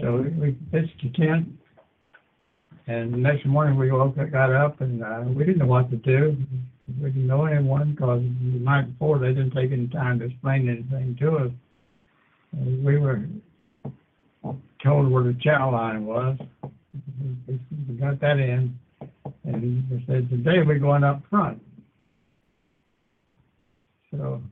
[0.00, 1.48] So we- we pitched the tent.
[2.88, 5.90] And the next morning we woke, up- got up and, uh, we didn't know what
[5.90, 6.36] to do.
[7.00, 10.68] We didn't know anyone because the night before they didn't take any time to explain
[10.68, 11.52] anything to us.
[12.52, 13.28] And we were
[14.82, 16.38] told where the chow line was.
[17.88, 18.78] We got that in.
[19.46, 21.62] And he said, today we're going up front.
[24.10, 24.42] So,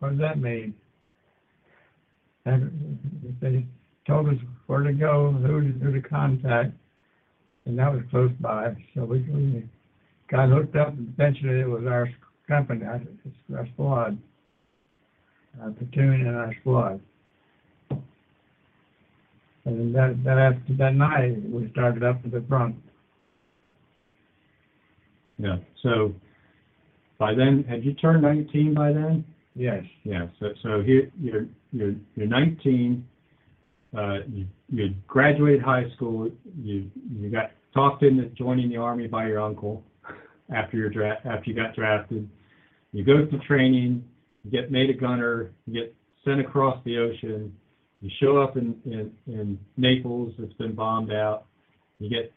[0.00, 0.74] what does that mean?
[2.44, 2.98] And
[3.40, 3.64] they
[4.06, 4.34] told us
[4.66, 6.72] where to go, who to, who to contact,
[7.66, 8.74] and that was close by.
[8.94, 9.68] So we, we
[10.30, 12.08] got hooked up, and eventually it was our
[12.48, 13.00] company, our,
[13.56, 14.18] our squad,
[15.60, 17.00] our platoon and our squad.
[19.64, 22.76] And that, that after that night, we started up to the front.
[25.38, 26.14] Yeah, so
[27.18, 29.24] by then, had you turned nineteen by then?
[29.54, 33.06] Yes, Yeah, so, so here, you're, you're, you're nineteen,
[33.96, 39.26] uh, you, you graduated high school, you, you got talked into joining the army by
[39.26, 39.82] your uncle
[40.54, 42.28] after your dra- after you got drafted.
[42.92, 44.04] You go to training,
[44.44, 45.94] you get made a gunner, you get
[46.24, 47.54] sent across the ocean,
[48.00, 51.46] you show up in, in, in Naples, it's been bombed out,
[51.98, 52.32] you get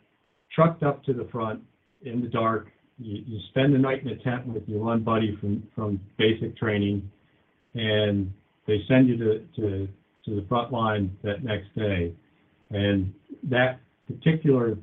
[0.54, 1.62] trucked up to the front
[2.02, 2.68] in the dark,
[3.00, 6.58] you, you spend the night in a tent with your one buddy from, from basic
[6.58, 7.10] training,
[7.74, 8.32] and
[8.68, 9.88] they send you to, to,
[10.26, 12.14] to the front line that next day.
[12.72, 14.78] And that particular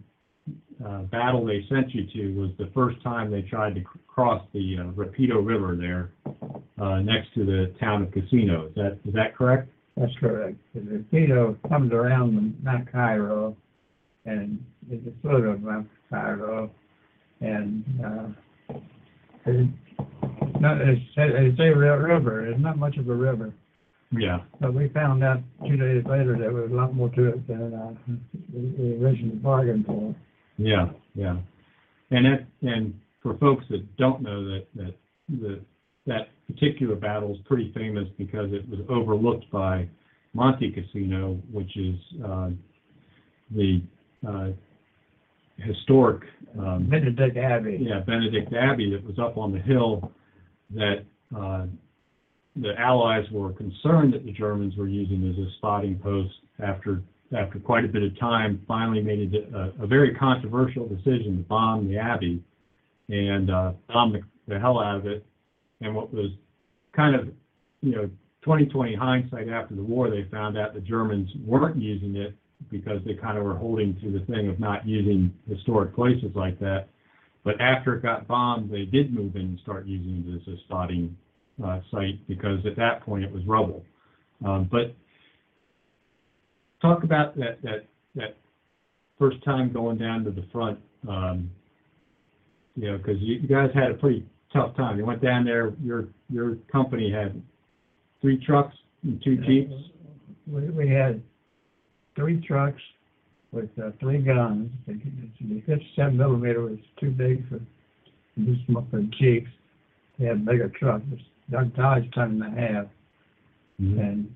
[0.85, 4.42] uh, battle they sent you to was the first time they tried to cr- cross
[4.52, 6.11] the uh, Rapido River there,
[6.81, 8.66] uh, next to the town of Cassino.
[8.66, 9.70] Is that, is that correct?
[9.96, 10.57] that's correct.
[10.74, 13.57] The Rapido comes around Mount Cairo,
[14.26, 16.70] and it's the foot of Mount Cairo,
[17.40, 18.75] and, uh,
[19.46, 19.68] it,
[20.61, 23.53] not, it's, it's a real river, it's not much of a river.
[24.12, 24.38] Yeah.
[24.61, 27.75] But we found out two days later there was a lot more to it than,
[27.75, 27.94] uh,
[28.53, 30.14] we originally bargained for.
[30.59, 31.37] Yeah, yeah.
[32.11, 34.94] And that, and for folks that don't know that, that,
[35.29, 35.61] the,
[36.07, 39.88] that particular battle is pretty famous because it was overlooked by
[40.33, 42.51] Monte Cassino, which is, uh,
[43.55, 43.83] the,
[44.27, 44.51] uh,
[45.58, 46.22] historic,
[46.58, 47.78] um, Benedict Abbey.
[47.80, 50.12] yeah, Benedict Abbey that was up on the hill
[50.74, 51.04] that,
[51.36, 51.66] uh,
[52.56, 57.02] the Allies were concerned that the Germans were using as a spotting post after,
[57.36, 61.44] after quite a bit of time, finally made a, a, a very controversial decision to
[61.48, 62.42] bomb the Abbey
[63.08, 65.24] and, uh, bomb the, the hell out of it.
[65.82, 66.30] And what was
[66.94, 67.28] kind of,
[67.82, 68.10] you know,
[68.42, 72.34] 2020 hindsight after the war, they found out the Germans weren't using it
[72.70, 76.58] because they kind of were holding to the thing of not using historic places like
[76.60, 76.88] that.
[77.44, 80.58] But after it got bombed, they did move in and start using it as a
[80.64, 81.16] spotting
[81.64, 83.84] uh, site because at that point it was rubble.
[84.44, 84.94] Um, but
[86.82, 88.36] talk about that that that
[89.18, 90.78] first time going down to the front.
[91.08, 91.50] Um,
[92.74, 94.98] you know, because you, you guys had a pretty tough time.
[94.98, 95.72] You went down there.
[95.82, 97.40] Your your company had
[98.20, 99.72] three trucks and two jeeps.
[100.46, 101.22] We, we had
[102.16, 102.83] three trucks
[103.52, 104.70] with uh, three guns.
[104.87, 104.94] The
[105.40, 107.61] the fifty-seven millimeter was too big for
[108.37, 109.50] these for jeeps.
[110.18, 111.05] They had bigger trucks.
[111.50, 112.87] Doug Dodge ton and a half.
[113.81, 114.00] Mhm.
[114.00, 114.35] And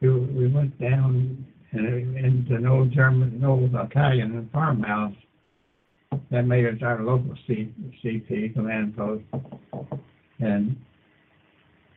[0.00, 5.14] we, we went down and into an old German, an old Italian farmhouse.
[6.30, 9.24] That made us our local C, CP command post.
[10.40, 10.76] And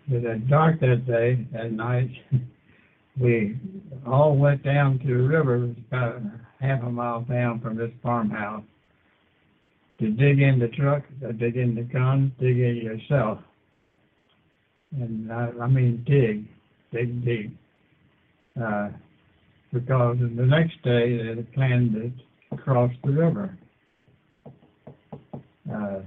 [0.09, 2.09] it was dark that day, at night.
[3.19, 3.57] We
[4.05, 6.21] all went down to the river, about
[6.59, 8.63] half a mile down from this farmhouse.
[9.99, 13.39] To dig in the truck, to dig in the gun, dig in yourself.
[14.93, 16.45] And I, I mean dig,
[16.91, 17.57] dig deep.
[18.61, 18.89] Uh,
[19.71, 21.93] because the next day they planned
[22.49, 23.57] to cross the river.
[25.71, 25.99] Uh,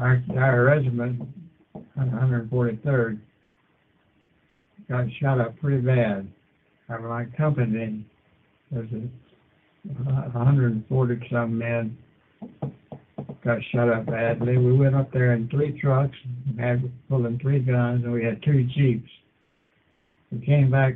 [0.00, 1.22] our, our regiment,
[1.98, 3.18] 143rd,
[4.88, 6.28] got shot up pretty bad.
[6.88, 8.04] Our my company
[8.70, 9.08] was a
[9.84, 11.96] 140 some men
[13.44, 14.56] got shot up badly.
[14.56, 16.16] We went up there in three trucks,
[16.58, 19.08] had pulling three guns, and we had two jeeps.
[20.30, 20.94] We came back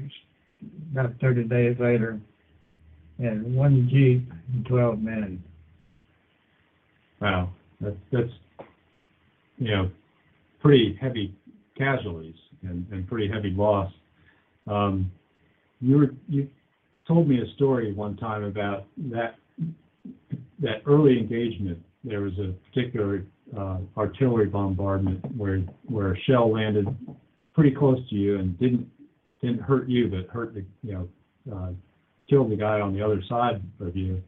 [0.93, 2.21] about 30 days later,
[3.19, 5.43] and one jeep and 12 men.
[7.21, 8.31] Wow, that's that's
[9.59, 9.91] you know
[10.61, 11.35] pretty heavy
[11.77, 13.93] casualties and, and pretty heavy loss.
[14.67, 15.11] Um,
[15.81, 16.49] you were you
[17.07, 19.37] told me a story one time about that
[20.61, 21.79] that early engagement.
[22.05, 23.25] There was a particular
[23.57, 26.87] uh, artillery bombardment where where a shell landed
[27.55, 28.89] pretty close to you and didn't
[29.41, 31.09] didn't hurt you, but hurt the you know
[31.55, 31.71] uh,
[32.29, 34.23] killed the guy on the other side of you.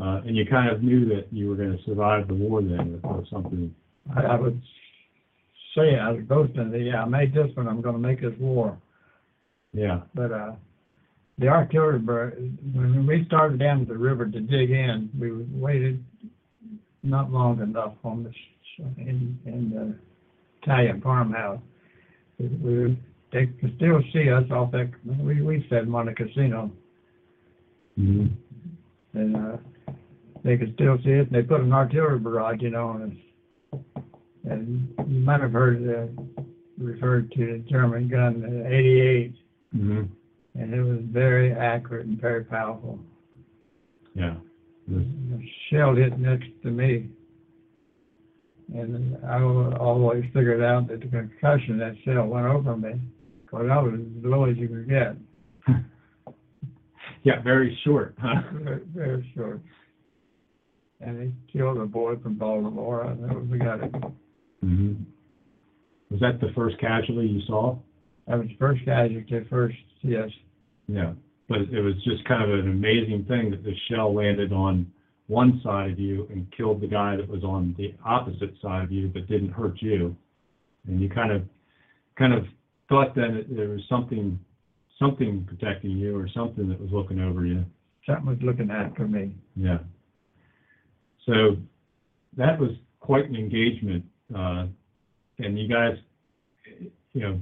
[0.00, 3.00] Uh, and you kind of knew that you were going to survive the war then,
[3.02, 3.74] or something.
[4.16, 4.62] I, I would
[5.78, 7.68] say I was boasting that yeah, I made this one.
[7.68, 8.76] I'm going to make this war.
[9.72, 10.00] Yeah.
[10.14, 10.52] But uh,
[11.38, 12.36] the artillery, bur-
[12.74, 16.04] when we started down the river to dig in, we waited
[17.02, 19.94] not long enough on the sh- in in the
[20.62, 21.60] Italian farmhouse.
[22.38, 22.98] We, we
[23.32, 24.90] they could still see us off that.
[25.04, 26.70] We we said Monte Cassino,
[27.96, 28.26] hmm
[29.14, 29.56] and uh,
[30.44, 31.28] they could still see it.
[31.28, 33.27] And they put an artillery barrage, you know, on us.
[34.50, 36.42] And you might have heard uh,
[36.78, 39.34] referred to the German gun, the 88,
[39.72, 40.02] hmm
[40.54, 42.98] and it was very accurate and very powerful.
[44.14, 44.34] Yeah.
[44.88, 47.08] This- The shell hit next to me.
[48.74, 52.94] And I always figured out that the concussion that shell went over me,
[53.44, 55.16] because I was as low as you could get,
[57.22, 58.42] Yeah, very short, huh?
[58.52, 59.60] very, very short.
[61.00, 63.94] And they killed a boy from Baltimore, and that was, we got it.
[64.60, 64.94] Hmm
[66.10, 67.78] Was that the first casualty you saw?
[68.26, 70.28] That was first casualty, first, yes.
[70.86, 71.12] Yeah.
[71.48, 74.90] But it was just kind of an amazing thing that the shell landed on
[75.28, 78.92] one side of you and killed the guy that was on the opposite side of
[78.92, 80.16] you, but didn't hurt you.
[80.86, 81.42] And you kind of,
[82.18, 82.44] kind of
[82.88, 84.38] thought then that there was something,
[84.98, 87.64] something protecting you or something that was looking over you.
[88.06, 89.34] Something was looking after me.
[89.54, 89.78] Yeah.
[91.26, 91.56] So
[92.36, 94.04] that was quite an engagement.
[94.34, 94.66] Uh,
[95.38, 95.96] and you guys,
[97.12, 97.40] you know,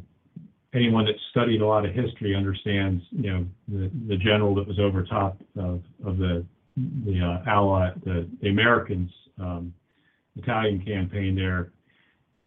[0.75, 5.05] anyone that's studied a lot of history understands, you know, the, general that was over
[5.05, 6.45] top of, of the,
[6.77, 7.51] the uh,
[8.43, 9.73] the Americans, um,
[10.37, 11.73] Italian campaign there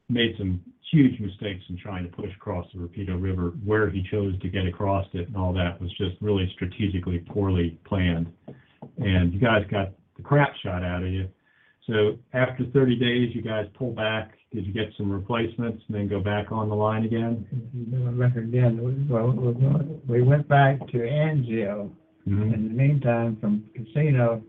[0.09, 3.53] made some huge mistakes in trying to push across the Rapido River.
[3.63, 7.77] Where he chose to get across it and all that was just really strategically poorly
[7.85, 8.31] planned.
[8.97, 11.27] And you guys got the crap shot out of you.
[11.87, 14.31] So after 30 days, you guys pull back.
[14.53, 17.45] Did you get some replacements and then go back on the line again?
[18.35, 19.31] Again, well,
[20.07, 21.91] we went back to Anzio.
[22.27, 22.53] Mm-hmm.
[22.53, 24.43] In the meantime, from Cassino,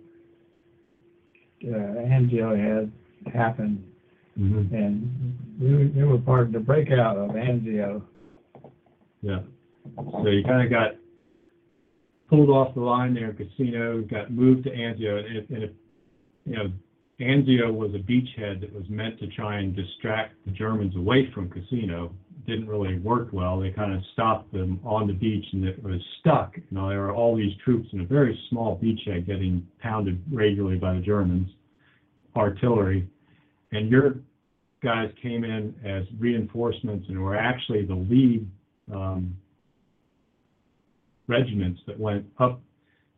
[1.64, 3.84] uh, Anzio had happened,
[4.38, 4.74] Mm-hmm.
[4.74, 8.00] and we, were- we were part of the breakout of Anzio.
[9.22, 9.40] Yeah.
[9.96, 10.92] So you kind of got
[12.28, 15.70] pulled off the line there, Cassino, got moved to Anzio, and if, and if,
[16.46, 16.72] you know,
[17.20, 21.50] Anzio was a beachhead that was meant to try and distract the Germans away from
[21.50, 22.14] Cassino,
[22.46, 23.60] didn't really work well.
[23.60, 26.56] They kind of stopped them on the beach and it was stuck.
[26.56, 30.78] You know, there were all these troops in a very small beachhead getting pounded regularly
[30.78, 31.48] by the Germans,
[32.34, 33.08] artillery.
[33.72, 34.16] And your
[34.82, 38.50] guys came in as reinforcements and were actually the lead
[38.92, 39.36] um,
[41.28, 42.60] regiments that went up.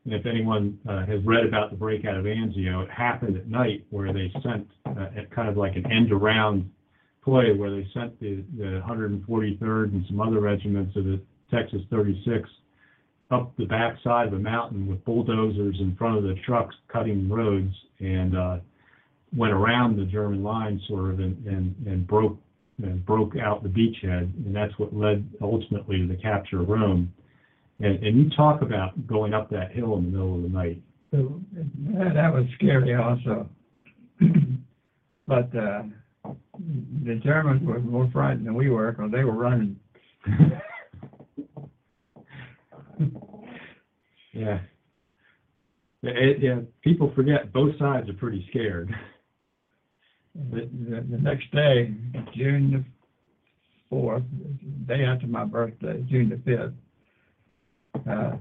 [0.04, 3.84] And if anyone uh, has read about the breakout of Anzio, it happened at night
[3.90, 6.70] where they sent uh, kind of like an end around
[7.22, 11.20] play where they sent the, the 143rd and some other regiments of the
[11.52, 12.48] Texas 36
[13.30, 17.72] up the backside of a mountain with bulldozers in front of the trucks cutting roads
[18.00, 18.58] and uh,
[19.34, 22.36] went around the German line sort of and, and, and broke
[22.82, 27.12] and broke out the beachhead, and that's what led ultimately to the capture of Rome.
[27.82, 30.80] And, and you talk about going up that hill in the middle of the night.
[31.10, 33.48] So, that, that was scary also.
[35.26, 35.82] but uh,
[37.04, 39.76] the Germans were more frightened than we were because they were running.
[44.32, 44.60] yeah.
[46.04, 48.94] It, yeah, people forget both sides are pretty scared.
[50.34, 51.92] The, the, the next day,
[52.34, 52.84] June the
[53.90, 54.22] fourth,
[54.86, 56.72] day after my birthday, June the fifth,
[58.08, 58.32] uh,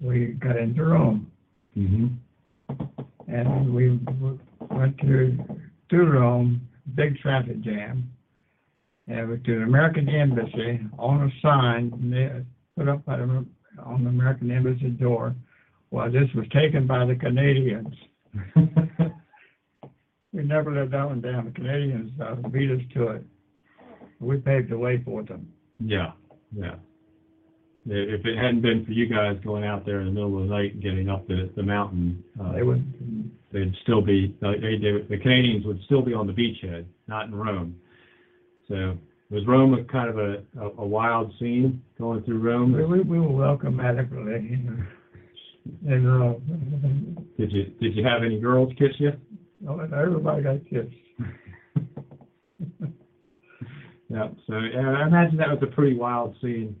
[0.00, 1.30] we got into Rome
[1.76, 2.06] Mm-hmm.
[3.28, 4.38] and we w-
[4.70, 5.36] went to
[5.90, 8.10] to Rome, big traffic jam,
[9.08, 11.90] and we to the American Embassy on a sign
[12.78, 13.44] put up by the,
[13.84, 15.34] on the American Embassy door.
[15.90, 17.94] Well, this was taken by the Canadians.
[20.32, 21.46] We never let that one down.
[21.46, 23.24] The Canadians uh, beat us to it.
[24.20, 25.50] We paved the way for them.
[25.80, 26.12] yeah,
[26.54, 26.74] yeah.
[27.88, 30.54] If it hadn't been for you guys going out there in the middle of the
[30.54, 34.76] night and getting up the, the mountain, uh, They would, they'd still be, uh, they,
[34.76, 37.76] they, the Canadians would still be on the beachhead, not in Rome.
[38.68, 38.98] So
[39.30, 42.72] was Rome a kind of a, a, a wild scene going through we, Rome?
[42.72, 44.48] we, we were welcome adequately.
[44.50, 44.86] you know.
[45.88, 49.12] And, uh, Did you, did you have any girls kiss you?
[49.68, 50.94] oh, everybody got kissed.
[54.08, 56.76] Yeah, so yeah, I imagine that was a pretty wild scene.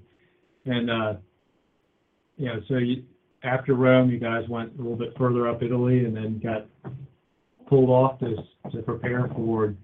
[0.66, 1.14] And, uh,
[2.36, 3.04] you know, so you,
[3.42, 6.66] after Rome, you guys went a little bit further up Italy and then got
[7.66, 8.36] pulled off to,
[8.72, 9.74] to prepare for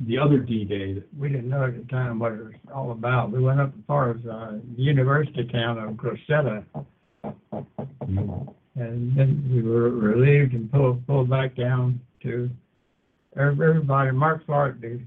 [0.00, 0.94] the other D-Day.
[0.94, 3.30] that- We didn't know at the time what it was all about.
[3.30, 6.64] We went up as far as, uh, the university town of Grosseto.
[8.76, 12.48] And then we were relieved and pulled, pulled back down to
[13.36, 14.12] everybody.
[14.12, 15.00] Mark Clark, the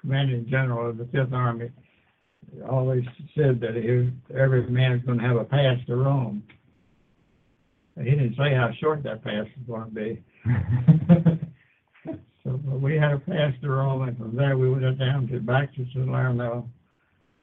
[0.00, 1.70] commanding general of the Fifth Army,
[2.68, 3.04] always
[3.36, 6.42] said that he, every man is gonna have a pass to Rome.
[7.96, 10.22] He didn't say how short that pass was gonna be.
[12.46, 15.40] So but we had a pass to Rome, and from there we went down to
[15.40, 16.68] back to Salerno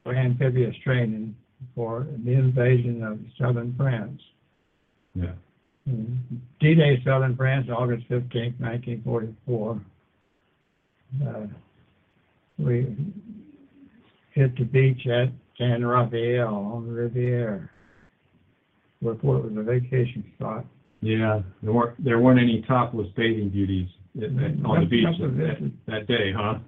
[0.02, 1.36] for amphibious training
[1.74, 4.20] for the invasion of southern France.
[5.14, 5.32] Yeah.
[5.86, 9.78] D-Day, Southern France, August fifteenth, nineteen forty-four.
[11.22, 11.46] Uh,
[12.58, 12.96] we
[14.34, 15.28] hit the beach at
[15.58, 17.68] San Rafael on the Riviera.
[19.00, 20.64] Where it was a vacation spot.
[21.00, 25.36] Yeah, there weren't, there weren't any topless bathing beauties at- at- on the beach Nothing
[25.38, 26.58] that, that day, huh?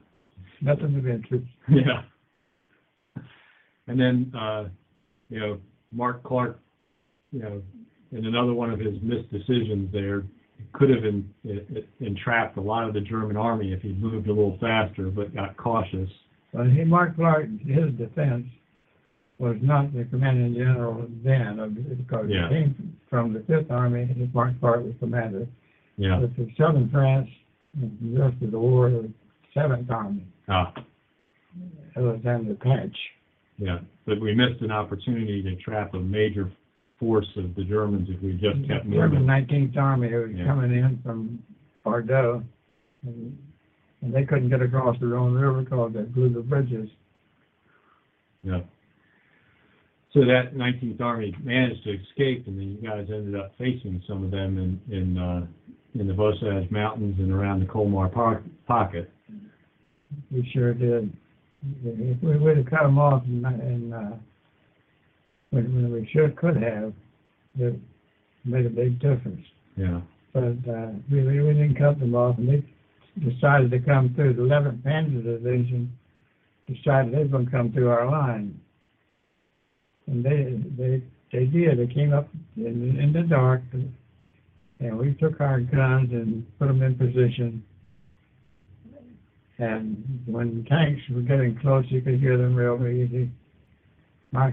[0.61, 1.47] Nothing of interest.
[1.69, 2.03] Yeah.
[3.89, 4.69] And then, uh,
[5.31, 5.59] you know,
[5.93, 6.59] Mark Clark,
[7.33, 7.62] you know,
[8.12, 10.25] in another one of his missed decisions there,
[10.73, 14.33] could have en- en- entrapped a lot of the German army if he'd moved a
[14.33, 16.11] little faster, but got cautious.
[16.57, 18.47] But he, Mark Clark, his defense
[19.39, 24.33] was not the commanding general then, of- because he came from the Fifth Army, and
[24.35, 25.47] Mark Clark was commander.
[25.99, 26.19] Yeah.
[26.21, 27.29] But for Southern France,
[27.79, 29.11] the rest of the war, the
[29.53, 30.73] Seventh Army, Ah,
[31.97, 32.97] Alexander Patch.
[33.59, 33.79] yeah.
[34.07, 36.51] But we missed an opportunity to trap a major
[36.99, 38.93] force of the Germans if we just kept moving.
[38.93, 39.27] German moving.
[39.27, 40.47] Nineteenth Army who was Yeah.
[40.47, 41.43] coming in from
[41.85, 42.43] Bordeaux.
[43.05, 43.37] And
[44.03, 46.89] and they couldn't get across the Rhone River because they blew the bridges.
[48.43, 48.61] Yeah.
[50.13, 54.25] So that 19th Army managed to escape, and then you guys ended up facing some
[54.25, 55.47] of them in in uh,
[56.01, 59.11] in the Vosges Mountains and around the Colmar Park, Pocket.
[60.31, 61.13] We sure did.
[61.85, 64.11] If we would have cut them off and, and, uh,
[65.51, 66.93] when, we sure could have,
[67.59, 67.79] it
[68.45, 69.45] made a big difference.
[69.77, 70.01] Yeah.
[70.33, 72.65] But, uh, we, we we didn't cut them off and they
[73.21, 74.35] decided to come through.
[74.35, 75.93] The eleventh Panzer Division
[76.67, 78.61] decided they were gonna come through our line.
[80.07, 81.03] And they, they,
[81.33, 81.79] they did.
[81.79, 83.62] They came up in, in the dark
[84.79, 87.64] and we took our guns and put them in position.
[89.59, 93.31] And when tanks were getting close, you could hear them real easy.
[94.33, 94.53] My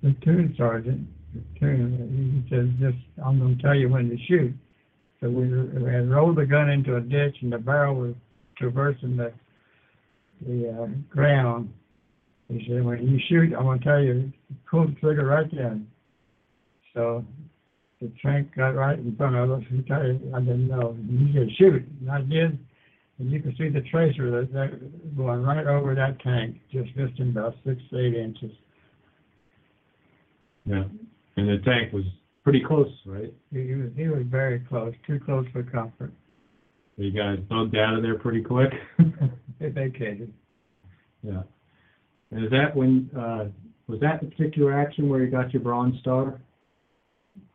[0.00, 1.06] platoon sergeant,
[1.58, 4.52] platoon, he said, "Just I'm going to tell you when to shoot."
[5.20, 5.48] So we,
[5.90, 8.14] had rolled the gun into a ditch, and the barrel was
[8.56, 9.32] traversing the
[10.46, 11.72] the uh, ground.
[12.48, 14.32] He said, "When you shoot, I'm to tell you,
[14.70, 15.88] pull the trigger right then."
[16.94, 17.24] So
[18.00, 19.62] the tank got right in front of us.
[19.68, 20.96] He told you, I didn't know.
[21.08, 22.58] He said, "Shoot," and I did.
[23.18, 27.30] And you can see the tracer that, that going right over that tank, just missing
[27.30, 28.52] about six eight inches.
[30.64, 30.84] Yeah.
[31.36, 32.04] And the tank was
[32.50, 33.32] pretty close, right?
[33.52, 36.12] He, he was he was very close, too close for comfort.
[36.96, 38.72] You guys bugged out of there pretty quick.
[39.60, 40.32] They vacated.
[41.24, 41.42] yeah.
[42.30, 43.46] And is that when uh,
[43.88, 46.40] was that the particular action where you got your Bronze Star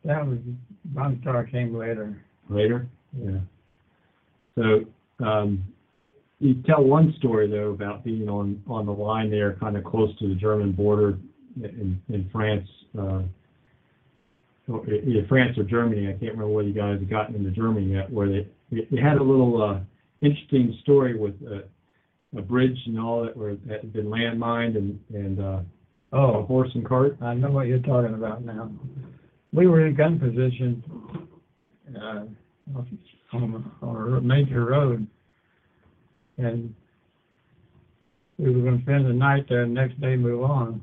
[0.04, 0.36] That was
[0.84, 2.22] Bronze Star came later.
[2.50, 2.86] later?
[3.18, 3.38] Yeah.
[4.54, 5.64] So um,
[6.40, 10.14] you tell one story though about being on on the line there, kind of close
[10.18, 11.18] to the German border
[11.56, 12.68] in in France.
[12.98, 13.22] Uh,
[14.68, 16.08] either France or Germany.
[16.08, 19.18] I can't remember whether you guys have gotten into Germany yet, where they they had
[19.18, 19.80] a little uh,
[20.20, 21.64] interesting story with a,
[22.38, 25.60] a bridge and all that where that had been landmined and and uh,
[26.12, 27.16] a Oh, horse and cart.
[27.20, 28.70] I know what you're talking about now.
[29.52, 30.82] We were in gun position
[32.00, 32.24] uh,
[32.76, 35.06] on, a- on a major road,
[36.38, 36.72] and
[38.38, 40.80] we were going to spend the night there, and next day move on.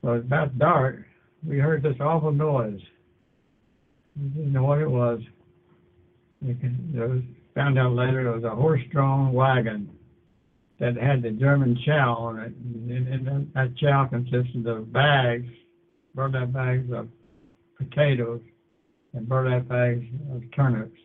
[0.00, 1.04] So it was about dark.
[1.46, 2.80] We heard this awful noise.
[4.20, 5.20] We didn't know what it was.
[6.40, 7.22] We can, was,
[7.54, 9.90] found out later it was a horse-drawn wagon
[10.78, 15.48] that had the German chow on it, and, and that- that chow consisted of bags,
[16.14, 17.08] burlap bags of
[17.78, 18.40] potatoes,
[19.12, 20.98] and burlap bags of turnips.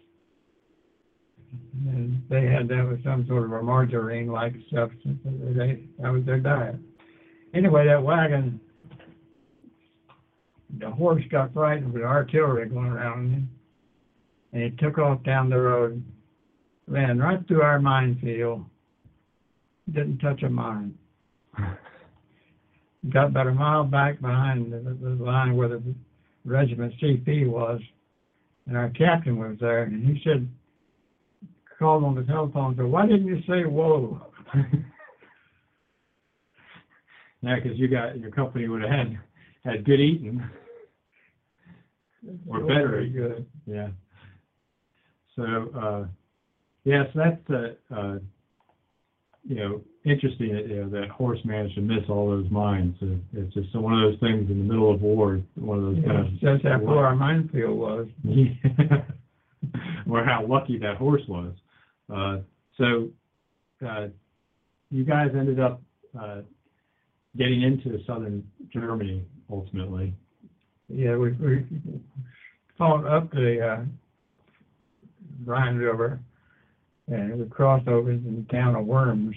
[1.86, 5.20] And they had that with some sort of a margarine-like substance.
[5.24, 6.76] They, that was their diet.
[7.54, 8.60] Anyway, that wagon,
[10.80, 13.50] the horse got frightened with artillery going around him,
[14.54, 16.04] and he took off down the road,
[16.88, 18.66] ran right through our minefield,
[19.92, 20.98] didn't touch a mine.
[23.14, 25.82] Got about a mile back behind the, the line where the
[26.44, 27.80] regiment CP was,
[28.66, 30.50] and our captain was there, and he said,
[31.80, 34.20] called on the telephone, said, "Why didn't you say whoa?"
[37.42, 39.20] Yeah, because you got your company would have had
[39.68, 40.44] had good eating.
[42.48, 42.90] Or better.
[42.90, 43.46] Very good.
[43.66, 43.90] Yeah.
[45.36, 45.44] So,
[45.76, 46.06] uh,
[46.84, 48.20] yes, that's, uh, uh,
[49.44, 52.96] you know, interesting, that, you know, that horse managed to miss all those mines.
[53.34, 56.08] It's just one of those things in the middle of war, one of those Yeah,
[56.08, 56.40] kind of.
[56.40, 58.08] Just how where our minefield was.
[60.10, 61.52] Or how lucky that horse was.
[62.14, 62.38] Uh,
[62.78, 63.10] so,
[63.86, 64.08] uh,
[64.90, 65.82] you guys ended up,
[66.18, 66.42] uh,
[67.36, 70.14] getting into southern Germany ultimately.
[70.90, 71.66] Yeah, we, we
[72.78, 73.86] fought up the, uh,
[75.46, 76.20] Rhine River,
[77.08, 79.36] and we crossed over into the town of Worms,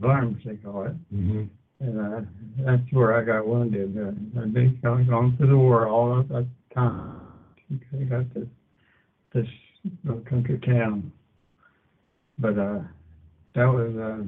[0.00, 1.14] Worms they call it.
[1.14, 1.44] Mm-hmm.
[1.80, 2.20] And uh,
[2.64, 3.96] that's where I got wounded.
[3.98, 7.20] Uh, I've been going, going through the war all of that time.
[7.92, 8.48] I got to
[9.34, 9.46] this
[10.04, 11.12] little country town.
[12.38, 12.80] But uh,
[13.54, 14.24] that was uh,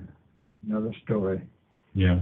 [0.68, 1.40] another story.
[1.94, 2.20] Yeah.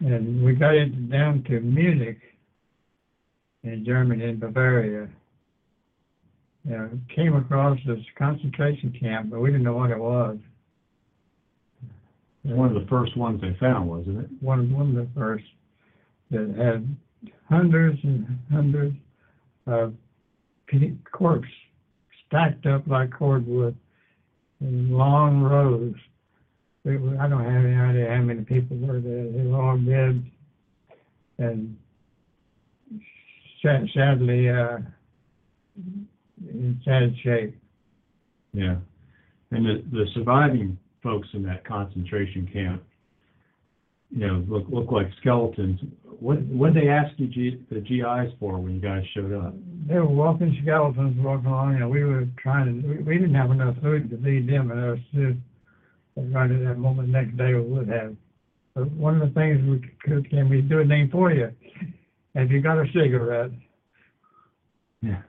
[0.00, 2.18] And we got into, down to Munich
[3.62, 5.08] in Germany, in Bavaria.
[6.66, 10.38] And came across this concentration camp, but we didn't know what it was.
[12.44, 14.30] It's one of the first ones they found, wasn't it?
[14.40, 15.44] one of one of the first
[16.30, 16.96] that had
[17.48, 18.96] hundreds and hundreds
[19.66, 19.94] of
[20.66, 21.48] pe- corpse
[22.26, 23.76] stacked up like cordwood
[24.60, 25.94] in long rows.
[26.84, 29.30] Was, I don't have any idea how many people were there.
[29.30, 30.22] They were all dead
[31.38, 31.76] and
[33.62, 34.78] sad, sadly uh,
[36.46, 37.58] in sad shape.
[38.52, 38.76] Yeah.
[39.50, 42.82] And the, the surviving folks in that concentration camp,
[44.10, 45.80] you know, look, look like skeletons.
[46.20, 49.54] What, what did they ask you G, the GIs for when you guys showed up?
[49.88, 52.88] They were walking skeletons walking along, and we were trying to.
[52.88, 55.36] We, we didn't have enough food to feed them and us too.
[56.16, 58.14] And right at that moment, next day we would have.
[58.74, 61.50] But one of the things we could, can we do anything for you?
[62.34, 63.50] Have you got a cigarette?
[65.00, 65.22] Yeah.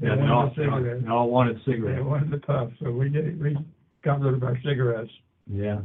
[0.00, 1.02] They Yeah, they wanted all, a cigarette.
[1.04, 2.04] they all wanted They cigarettes.
[2.04, 3.40] wanted the puff, so we did.
[3.40, 3.56] We
[4.04, 5.10] got rid of our cigarettes.
[5.48, 5.80] Yeah.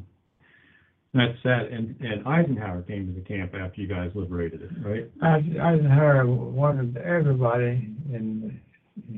[1.14, 1.68] That's sad.
[1.68, 5.10] And, and Eisenhower came to the camp after you guys liberated it, right?
[5.24, 8.60] Eisenhower wanted everybody in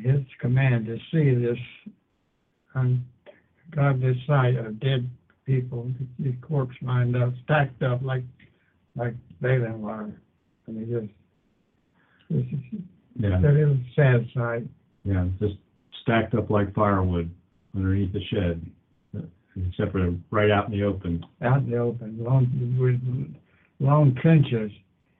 [0.02, 1.58] his command to see this
[2.76, 3.06] un-
[3.72, 5.10] got this sight of dead
[5.46, 8.24] people, these corpses lined up, stacked up like,
[8.96, 10.14] like baling wire.
[10.68, 11.12] I mean, just,
[12.30, 12.84] it's just,
[13.20, 14.64] Yeah, it was a sad sight.
[15.04, 15.56] yeah, just
[16.04, 17.30] stacked up like firewood
[17.76, 18.66] underneath the shed,
[19.68, 21.26] except for right out in the open.
[21.42, 23.02] out in the open, long, with
[23.80, 24.72] long trenches.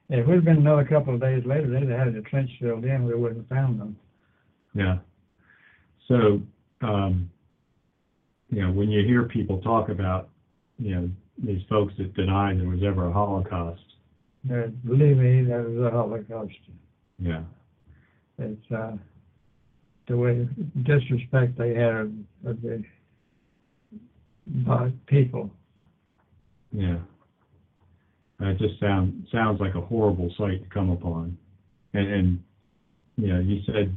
[0.10, 2.50] If it would have been another couple of days later, they'd have had the trench
[2.60, 3.96] filled in, we wouldn't have found them.
[4.74, 4.98] Yeah.
[6.08, 6.42] So,
[6.82, 7.31] um,
[8.52, 10.30] you know, when you hear people talk about,
[10.78, 11.10] you know,
[11.44, 13.82] these folks that deny there was ever a Holocaust,
[14.48, 16.56] Believe me, there was a Holocaust.
[17.20, 17.44] yeah,
[18.40, 18.98] It's, uh,
[20.08, 20.48] the way
[20.84, 22.12] disrespect they had of,
[22.46, 22.84] of the,
[24.66, 25.50] by people.
[26.72, 26.98] yeah.
[28.40, 31.38] It just sound, sounds like a horrible sight to come upon.
[31.94, 32.44] And, and,
[33.16, 33.96] you know, you said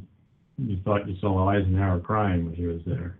[0.59, 3.17] you thought you saw Eisenhower crying when he was there.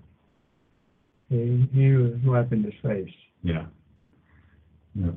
[1.71, 3.13] He, he was wiping his face.
[3.43, 3.65] Yeah.
[4.95, 5.11] Yeah.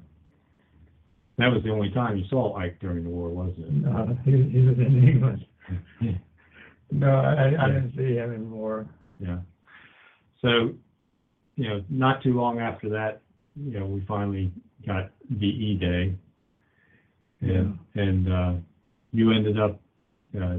[1.38, 3.72] That was the only time you saw Ike during the war, wasn't it?
[3.72, 5.44] No, he, he was in England.
[6.90, 8.86] No, I, I didn't see him anymore.
[9.20, 9.40] Yeah.
[10.40, 10.70] So,
[11.56, 13.20] you know, not too long after that,
[13.54, 14.50] you know, we finally
[14.86, 16.14] got VE Day.
[17.42, 18.52] And, and, uh,
[19.12, 19.78] you ended up,
[20.40, 20.56] uh,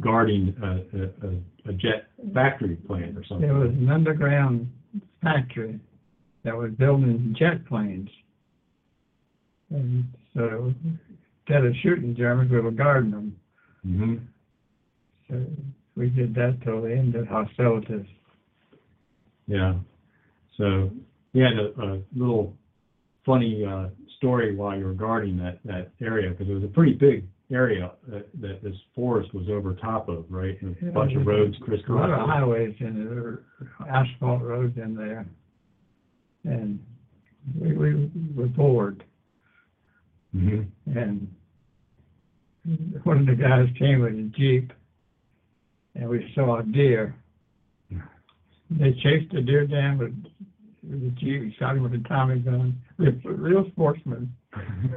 [0.00, 0.66] guarding a,
[0.98, 3.46] a, a- a jet factory plant or something.
[3.46, 4.70] There was an underground
[5.22, 5.78] factory
[6.44, 8.08] that was building jet planes.
[9.70, 10.04] And
[10.34, 10.74] so
[11.46, 13.36] instead of shooting Germans, we were guarding them.
[13.86, 14.16] Mm-hmm.
[15.28, 15.46] So
[15.96, 18.06] we did that till the end of hostilities.
[19.46, 19.74] Yeah.
[20.56, 20.90] So,
[21.32, 22.54] you had a, a little
[23.24, 23.88] funny, uh,
[24.20, 27.92] story while you were guarding that, that area, because it was a pretty big area
[28.08, 30.60] that, that this forest was over top of, right?
[30.62, 32.28] And a bunch of roads A lot of crisscrossing.
[32.28, 33.40] highways in there,
[33.88, 35.26] asphalt roads in there.
[36.44, 36.78] And
[37.58, 39.04] we, we were bored.
[40.32, 41.34] hmm And
[43.04, 44.72] one of the guys came with a Jeep
[45.94, 47.14] and we saw a deer.
[48.70, 50.14] They chased the deer down with,
[50.88, 52.80] with a Jeep, shot him with a Tommy gun.
[52.98, 54.32] Real, real sportsman.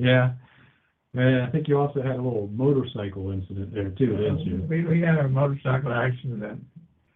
[0.00, 0.34] Yeah.
[1.14, 4.66] And I think you also had a little motorcycle incident there too, didn't you?
[4.68, 6.62] We, we had a motorcycle accident.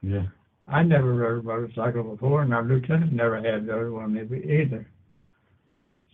[0.03, 0.23] Yeah.
[0.67, 4.87] I never rode a motorcycle before and our lieutenant never had rode one either.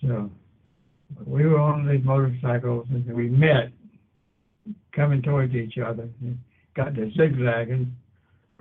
[0.02, 0.30] So
[1.24, 3.70] we were on these motorcycles and we met
[4.92, 6.08] coming towards each other.
[6.20, 6.38] And
[6.74, 7.92] Got to zigzagging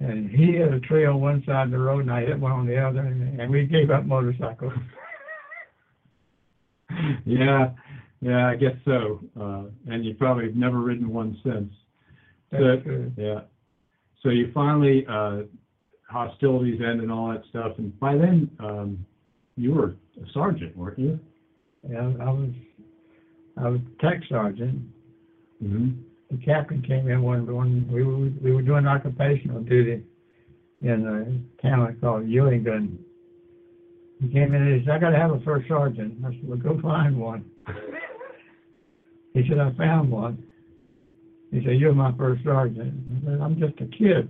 [0.00, 2.52] and he hit a tree on one side of the road and I hit one
[2.52, 4.72] on the other and, and we gave up motorcycles.
[7.26, 7.72] Yeah,
[8.20, 9.20] yeah, I guess so.
[9.40, 11.72] Uh, and you probably have never ridden one since.
[12.50, 13.14] That's So- good.
[13.16, 13.40] Yeah.
[14.22, 15.42] So you finally, uh,
[16.10, 19.04] hostilities end and all that stuff, and by then, um,
[19.56, 21.20] you were a sergeant, weren't you?
[21.88, 22.50] Yeah, I was,
[23.56, 24.80] I was tech sergeant.
[25.62, 25.90] Mm-hmm.
[26.30, 30.02] the captain came in one, one, we were, we were doing occupational duty
[30.82, 32.96] in a town called Ewington.
[34.20, 36.14] He came in and he said, I gotta have a first sergeant.
[36.24, 37.44] I said, well, go find one.
[39.34, 40.42] He said, I found one.
[41.50, 42.94] He said, you're my first sergeant.
[43.10, 44.28] I said, I'm just a kid.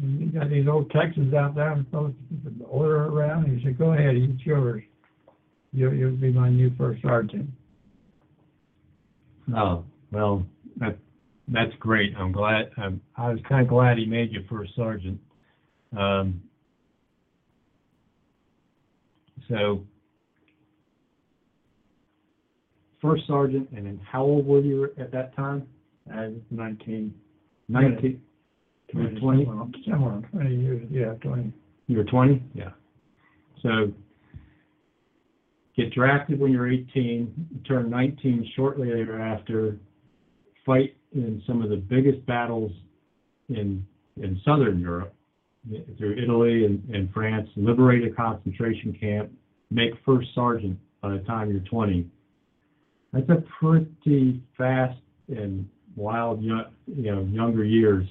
[0.00, 3.56] And You got these old Texans out there, I'm supposed to order around.
[3.56, 4.82] He said, go ahead, it's yours.
[5.72, 7.48] You'll, you'll be my new first sergeant.
[9.56, 10.46] Oh, well,
[10.78, 10.98] that,
[11.48, 12.14] that's great.
[12.16, 15.20] I'm glad, I'm, I was kind of glad he made you first sergeant.
[15.96, 16.42] Um,
[19.48, 19.84] so,
[23.02, 25.66] first sergeant, and then how old were you at that time?
[26.10, 27.14] I was nineteen.
[27.68, 28.22] Nineteen?
[28.94, 29.44] You were twenty?
[29.88, 31.52] Somewhere, twenty years, yeah, twenty.
[31.88, 32.42] You were twenty?
[32.54, 32.70] Yeah.
[33.62, 33.92] So,
[35.76, 39.76] get drafted when you're eighteen, turn nineteen shortly thereafter,
[40.64, 42.72] fight in some of the biggest battles
[43.48, 43.84] in,
[44.16, 45.14] in southern Europe,
[45.74, 49.30] eh, through Italy and, and France, liberate a concentration camp,
[49.70, 52.06] make first sergeant by the time you're twenty.
[53.12, 54.98] That's a pretty fast
[55.28, 58.06] and wild, yo- you know, younger years.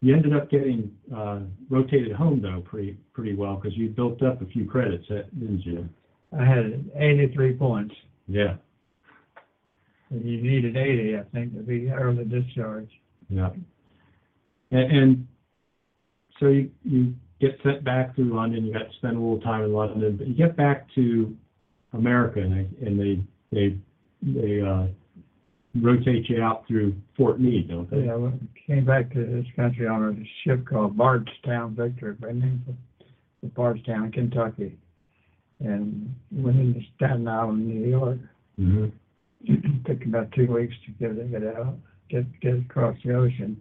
[0.00, 1.40] You ended up getting uh,
[1.70, 5.64] rotated home though pretty pretty well because you built up a few credits, eh, didn't
[5.66, 5.88] you?
[6.38, 7.94] I had eighty-three points.
[8.28, 8.56] Yeah,
[10.10, 12.90] And You needed eighty, I think, to be early discharge.
[13.28, 13.50] yeah.
[14.70, 15.26] And, and
[16.38, 18.66] so you you get sent back to London.
[18.66, 21.34] You got to spend a little time in London, but you get back to
[21.92, 23.76] America and they and they they
[24.22, 24.86] they uh,
[25.80, 28.04] rotate you out through Fort Meade, don't they?
[28.04, 28.32] Yeah, we
[28.66, 32.64] came back to this country on a ship called Bardstown, Victor, by name
[33.42, 34.76] of Bardstown, Kentucky.
[35.60, 38.18] And went into Staten Island, New York.
[38.60, 39.82] Mm-hmm.
[39.86, 41.76] Took about two weeks to get it, get out,
[42.08, 43.60] get, get across the ocean.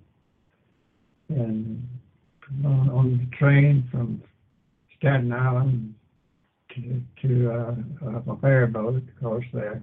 [1.30, 1.88] And
[2.64, 4.22] on, on the train from
[4.98, 5.96] Staten Island
[6.76, 9.82] to, to, uh, a ferry boat, of course, there,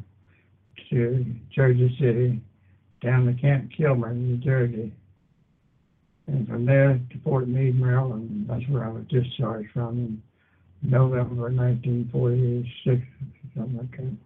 [0.90, 2.40] to Jersey City,
[3.02, 4.92] down to Camp Kilmer, New Jersey.
[6.26, 10.22] And from there to Fort Meade, Maryland, that's where I was discharged from in
[10.90, 13.02] November nineteen forty-six,
[13.54, 14.16] something like that.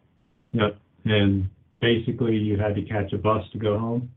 [0.52, 1.48] Yep, and
[1.80, 4.10] basically you had to catch a bus to go home?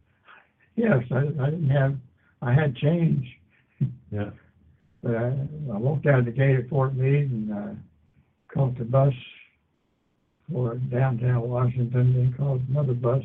[0.75, 1.95] Yes, I, I didn't have,
[2.41, 3.25] I had change,
[4.11, 4.29] Yeah,
[5.03, 5.27] but I,
[5.73, 7.73] I walked out of the gate at Fort Meade and, uh,
[8.53, 9.13] caught the bus
[10.51, 13.23] for downtown Washington, then caught another bus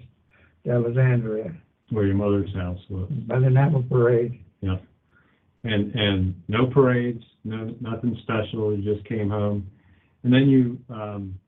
[0.64, 1.54] to Alexandria,
[1.90, 3.08] where your mother's house was.
[3.28, 4.40] by the Napa Parade.
[4.60, 4.76] Yeah.
[5.64, 9.68] And, and no parades, no, nothing special, you just came home.
[10.22, 11.38] And then you, um,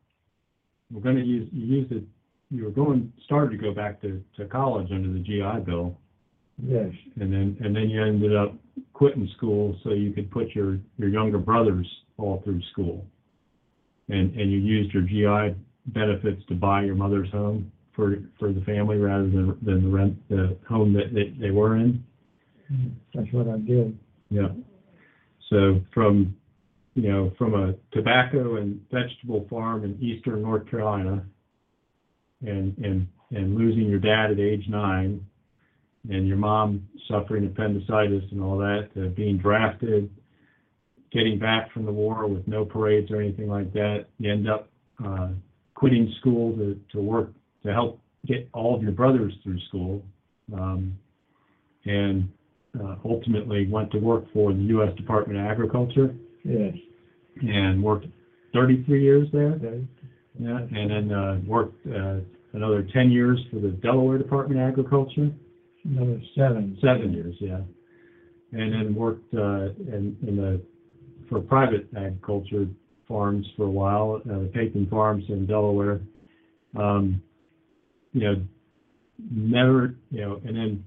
[0.91, 2.05] were gonna use, you used it,
[2.51, 5.97] you were going, started to go back to, to college under the GI Bill.
[6.61, 8.53] Yes, And then, and then you ended up
[8.93, 13.07] quitting school so you could put your, your younger brothers all through school.
[14.09, 15.55] And, and you used your GI
[15.89, 20.29] benefits to buy your mother's home for, for the family rather than, than the rent,
[20.29, 22.05] the home that, that they were in.
[23.15, 23.99] that's what I did.
[24.31, 24.49] Yeah.
[25.51, 26.37] So from,
[26.95, 31.25] you know, from a tobacco and vegetable farm in eastern North Carolina
[32.43, 35.25] and, and, and losing your dad at age nine
[36.09, 40.11] and your mom suffering appendicitis and all that, to being drafted,
[41.13, 44.69] getting back from the war with no parades or anything like that, you end up,
[45.05, 45.29] uh,
[45.79, 47.31] quitting school to, to work,
[47.65, 50.03] to help get all of your brothers through school.
[50.53, 50.99] Um,
[51.85, 52.29] and
[52.83, 54.95] uh, ultimately went to work for the U.S.
[54.97, 56.15] Department of Agriculture
[56.45, 56.75] Yes.
[57.43, 58.07] and worked
[58.53, 59.53] 33 years there.
[59.53, 59.87] Okay.
[60.41, 62.17] Yeah, and then uh, worked uh,
[62.55, 65.31] another 10 years for the Delaware Department of Agriculture.
[65.85, 66.77] Another seven.
[66.83, 67.61] Seven years, yeah.
[68.53, 70.61] And then worked uh, in, in the
[71.29, 72.67] for private agriculture
[73.09, 76.01] farms for a while, uh, Peyton Farms in Delaware.
[76.77, 77.23] Um,
[78.13, 78.43] you know,
[79.31, 80.85] never, you know, and then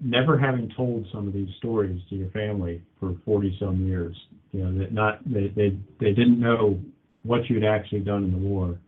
[0.00, 4.16] never having told some of these stories to your family for 40 some years.
[4.52, 6.80] You know, that not they they they didn't know
[7.22, 8.78] what you'd actually done in the war.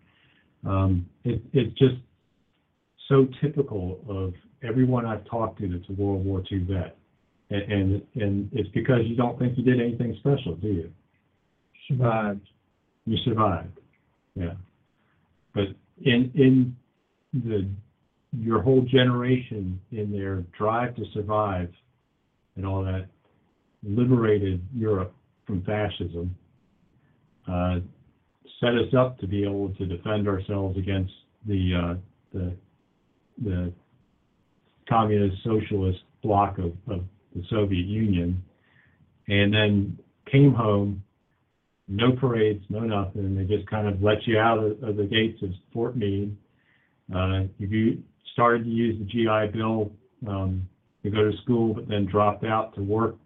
[0.67, 1.97] Um, it it's just
[3.09, 4.35] so typical of
[4.69, 6.97] everyone I've talked to that's a World War II vet,
[7.51, 10.93] and and, and it's because you don't think you did anything special, do you?
[11.89, 12.47] Survived.
[13.07, 13.79] You survived,
[14.35, 14.55] yeah.
[15.55, 15.69] But
[16.03, 16.77] in in
[17.33, 17.69] the
[18.39, 21.71] your whole generation in their drive to survive
[22.57, 23.07] and all that
[23.83, 25.15] liberated Europe
[25.47, 26.37] from fascism,
[27.51, 27.79] uh,
[28.61, 31.13] set us up to be able to defend ourselves against
[31.47, 31.95] the uh,
[32.33, 32.53] the
[33.43, 33.73] the
[34.89, 38.43] communist socialist bloc of, of the Soviet Union,
[39.29, 39.99] and then
[40.31, 41.03] came home,
[41.89, 43.35] no parades, no nothing.
[43.35, 46.37] They just kind of let you out of, of the gates of Fort Meade.
[47.15, 48.03] Uh, you
[48.35, 49.91] started to use the GI Bill
[50.27, 50.69] um,
[51.03, 53.17] to go to school, but then dropped out to work.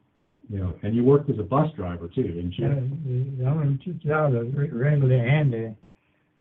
[0.48, 2.68] You know, and you worked as a bus driver too, didn't you?
[2.68, 5.74] the the only job that was re- really handy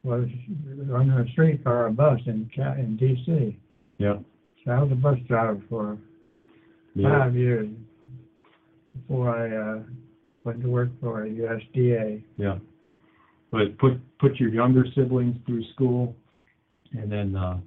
[0.03, 0.27] was
[0.87, 3.55] running a streetcar or a bus in, in DC.
[3.97, 4.15] Yeah.
[4.65, 5.97] So I was a bus driver for
[6.95, 7.19] Yeah.
[7.19, 7.69] five years
[8.95, 9.83] before I, uh,
[10.43, 12.23] went to work for USDA.
[12.37, 12.57] Yeah.
[13.51, 16.15] But put put your younger siblings through school,
[16.93, 17.57] and then uh,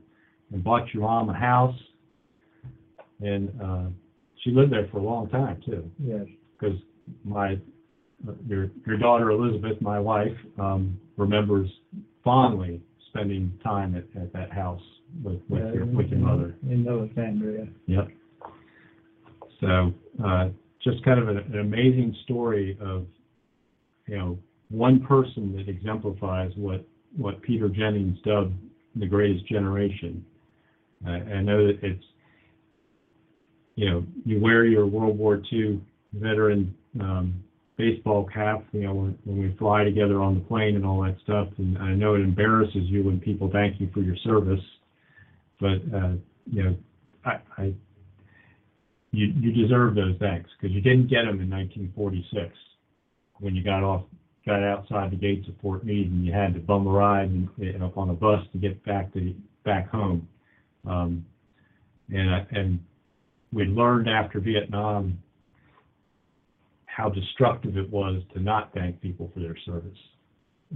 [0.53, 1.79] and bought your mom a house,
[3.21, 3.85] and uh,
[4.43, 5.91] she lived there for a long time too.
[6.03, 6.27] Yes.
[6.59, 6.79] because
[7.25, 7.59] my
[8.47, 11.69] your your daughter Elizabeth, my wife, um, remembers
[12.23, 14.81] fondly spending time at, at that house
[15.23, 16.55] with with Yeah, your with your mother.
[16.69, 17.69] In Alexandria.
[17.87, 18.09] Yep.
[19.61, 19.93] So
[20.25, 20.49] uh,
[20.85, 23.07] just kind of an, an amazing story of
[24.07, 26.85] you know one person that exemplifies what
[27.17, 28.55] what Peter Jennings dubbed
[28.97, 30.25] the greatest generation.
[31.07, 32.05] Uh, I know that it's
[33.75, 35.81] you know you wear your World War II
[36.13, 37.43] veteran um,
[37.77, 41.17] baseball cap, you know, when, when we fly together on the plane and all that
[41.25, 41.49] stuff.
[41.59, 44.61] And I know it embarrasses you when people thank you for your service,
[45.61, 46.13] but uh,
[46.47, 46.77] you know,
[47.25, 47.75] I, I
[49.15, 52.53] you you deserve those thanks because you didn't get them in 1946
[53.41, 54.03] when you got off
[54.47, 57.49] got outside the gates of Fort Meade and you had to bum a ride and,
[57.57, 59.35] you know, on a bus to get back to
[59.65, 60.29] back home.
[60.87, 61.25] Um,
[62.11, 62.79] and and
[63.53, 65.19] we learned after Vietnam
[66.87, 69.99] how destructive it was to not thank people for their service.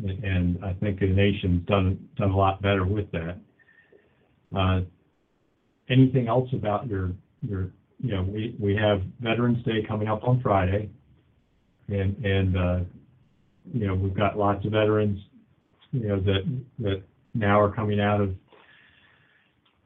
[0.02, 3.38] And- And I think the nation's done done a lot better with that.
[4.54, 4.80] Uh,
[5.88, 7.12] anything else about your
[7.42, 7.70] your
[8.00, 10.90] you know we we have Veterans Day coming up on Friday,
[11.88, 12.80] and and uh,
[13.72, 15.20] you know we've got lots of veterans
[15.92, 17.02] you know that that
[17.34, 18.34] now are coming out of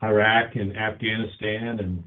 [0.02, 2.02] Iraq and Afghanistan and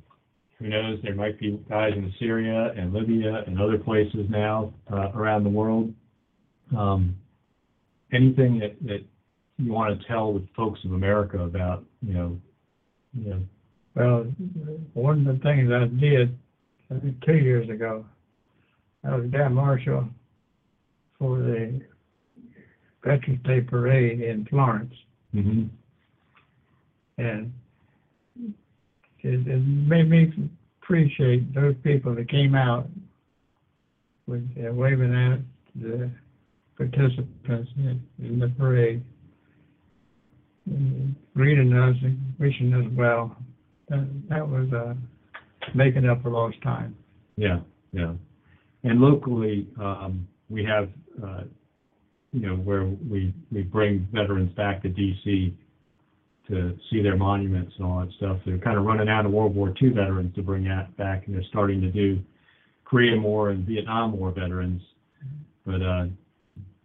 [0.60, 5.12] who knows there might be guys in Syria and Libya and other places now uh,
[5.14, 5.94] around the world.
[6.76, 7.18] Um,
[8.14, 9.06] anything that, that
[9.58, 12.40] you want to tell the folks of America about you know
[13.14, 13.40] you know
[13.96, 14.26] Well,
[14.94, 16.38] one of the things I did,
[16.92, 18.06] I think two years ago,
[19.06, 20.10] I was down Marshall
[21.18, 21.82] for the
[23.04, 24.94] Veterans Day Parade in Florence,
[25.34, 25.70] mhm.
[27.18, 27.54] and
[28.38, 30.34] it, it made me
[30.82, 32.90] appreciate those people that came out
[34.28, 35.40] with uh, waving at
[35.82, 36.10] the
[36.76, 39.04] participants in, in the parade,
[40.66, 43.38] and greeting us and wishing us well.
[43.90, 44.94] That, that was uh,
[45.74, 46.96] making up for lost time.
[47.38, 47.60] Yeah,
[47.92, 48.14] yeah.
[48.84, 50.90] And locally, um, we have,
[51.24, 51.44] uh,
[52.32, 55.54] you know, where we, we bring veterans back to DC
[56.48, 58.38] to see their monuments and all that stuff.
[58.46, 61.36] They're kind of running out of World War II veterans to bring that back, and
[61.36, 62.20] they're starting to do
[62.84, 64.82] Korean War and Vietnam War veterans.
[65.66, 66.06] But, uh,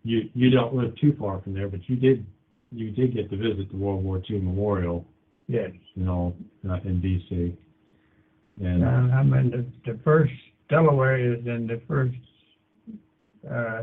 [0.02, 2.24] you, you don't live too far from there, but you did,
[2.72, 5.04] you did get to visit the World War II Memorial,
[5.50, 5.70] Yes.
[5.94, 6.32] you know,
[6.68, 7.56] uh, in DC.
[8.64, 10.32] And, I mean, the, the first,
[10.68, 12.14] Delaware is in the first,
[13.50, 13.82] uh,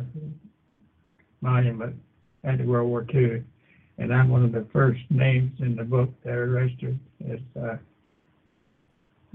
[1.42, 1.98] monument
[2.46, 3.44] at World War II.
[3.98, 6.98] And I'm one of the first names in the book that are registered
[7.30, 7.78] as, uh,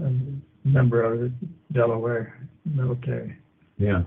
[0.03, 0.12] a
[0.64, 1.33] member of the
[1.72, 3.37] Delaware military.
[3.76, 4.05] Yeah.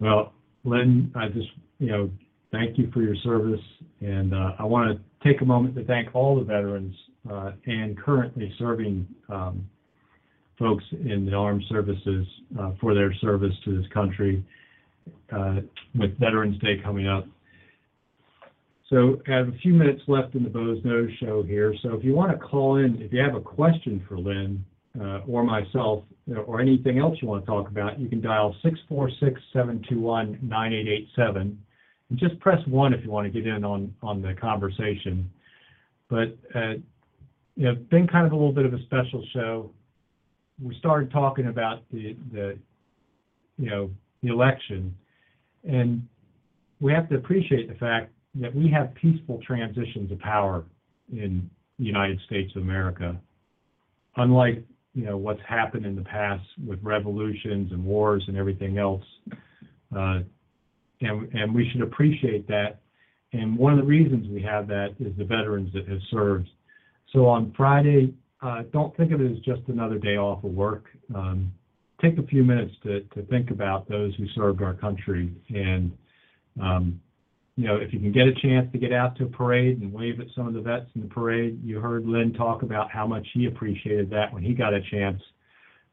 [0.00, 0.32] Well,
[0.64, 2.10] Lyn, I just, you know,
[2.52, 3.60] thank you for your service,
[4.00, 6.94] and uh, I want to take a moment to thank all the veterans
[7.30, 9.68] uh, and currently serving um,
[10.58, 12.26] folks in the armed services
[12.58, 14.44] uh, for their service to this country
[15.32, 15.56] uh,
[15.98, 17.26] with Veterans Day coming up.
[18.88, 22.04] So I have a few minutes left in the Boze Noze Show here, so if
[22.04, 24.64] you want to call in, if you have a question for Lyn
[25.00, 26.02] uh, or myself,
[26.46, 28.54] or anything else you want to talk about, you can dial
[29.54, 31.56] 646-721-9887.
[32.14, 35.30] Just press one if you want to get in on, on the conversation.
[36.08, 36.74] But, uh,
[37.56, 39.70] you know, been kind of a little bit of a special show.
[40.60, 42.58] We started talking about the, the,
[43.58, 43.90] you know,
[44.22, 44.94] the election.
[45.68, 46.06] And
[46.80, 50.64] we have to appreciate the fact that we have peaceful transitions of power
[51.12, 51.48] in
[51.78, 53.16] the United States of America.
[54.16, 59.04] Unlike you know what's happened in the past with revolutions and wars and everything else,
[59.96, 60.20] uh,
[61.00, 62.80] and and we should appreciate that.
[63.32, 66.48] And one of the reasons we have that is the veterans that have served.
[67.12, 70.86] So on Friday, uh, don't think of it as just another day off of work.
[71.14, 71.52] Um,
[72.02, 75.92] take a few minutes to to think about those who served our country and.
[76.60, 77.00] Um,
[77.56, 79.92] you know, if you can get a chance to get out to a parade and
[79.92, 83.06] wave at some of the vets in the parade, you heard Lyn talk about how
[83.06, 85.20] much he appreciated that when he got a chance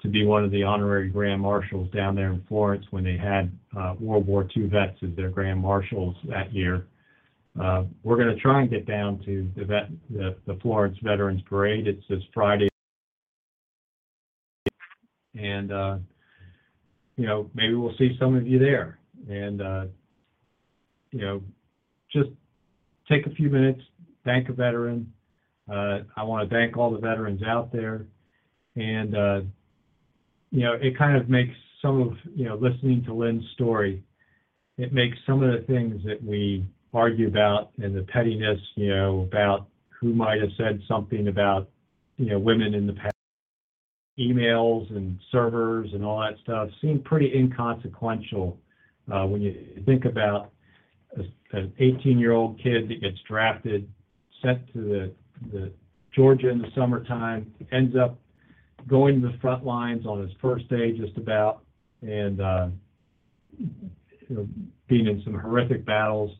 [0.01, 3.51] to be one of the honorary grand marshals down there in Florence when they had
[3.77, 6.85] uh, World War II vets as their grand marshals that year.
[7.59, 11.41] Uh, we're going to try and get down to the, vet, the, the Florence Veterans
[11.49, 11.87] Parade.
[11.87, 12.69] It's this Friday.
[15.35, 15.97] And, uh,
[17.15, 18.99] you know, maybe we'll see some of you there.
[19.27, 19.85] And, uh,
[21.11, 21.41] you know,
[22.11, 22.29] just
[23.09, 23.81] take a few minutes,
[24.23, 25.11] thank a veteran.
[25.67, 28.05] Uh, I want to thank all the veterans out there.
[28.75, 29.41] And, uh,
[30.51, 34.03] you know, it kind of makes some of, you know, listening to Lyn's story,
[34.77, 39.21] it makes some of the things that we argue about and the pettiness, you know,
[39.21, 39.67] about
[39.99, 41.69] who might have said something about,
[42.17, 43.13] you know, women in the past,
[44.19, 48.57] emails and servers and all that stuff seem pretty inconsequential
[49.13, 50.51] uh, when you think about
[51.51, 53.87] an 18-year-old kid that gets drafted,
[54.43, 55.11] sent to the,
[55.51, 55.71] the
[56.13, 58.19] Georgia in the summertime, ends up
[58.87, 61.63] going to the front lines on his first day just about,
[62.01, 62.67] and uh,
[63.59, 64.47] you know,
[64.87, 66.31] being in some horrific battles,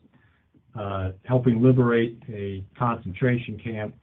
[0.80, 3.96] uh, helping liberate a concentration camp,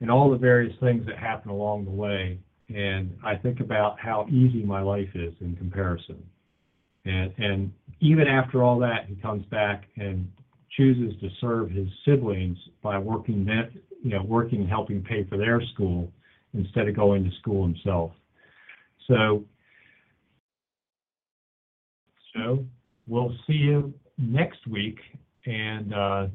[0.00, 2.38] and all the various things that happen along the way.
[2.68, 6.22] And I think about how easy my life is in comparison.
[7.04, 10.30] And, and even after all that, he comes back and
[10.76, 13.48] chooses to serve his siblings by working,
[14.02, 16.12] you know, working and helping pay for their school
[16.56, 18.12] instead of going to school himself.
[19.06, 19.44] So,
[22.34, 22.64] so
[23.06, 24.98] we'll see you next week
[25.44, 26.26] and uh,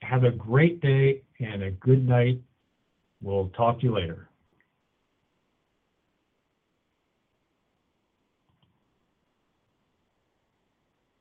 [0.00, 2.40] have a great day and a good night.
[3.22, 4.29] We'll talk to you later.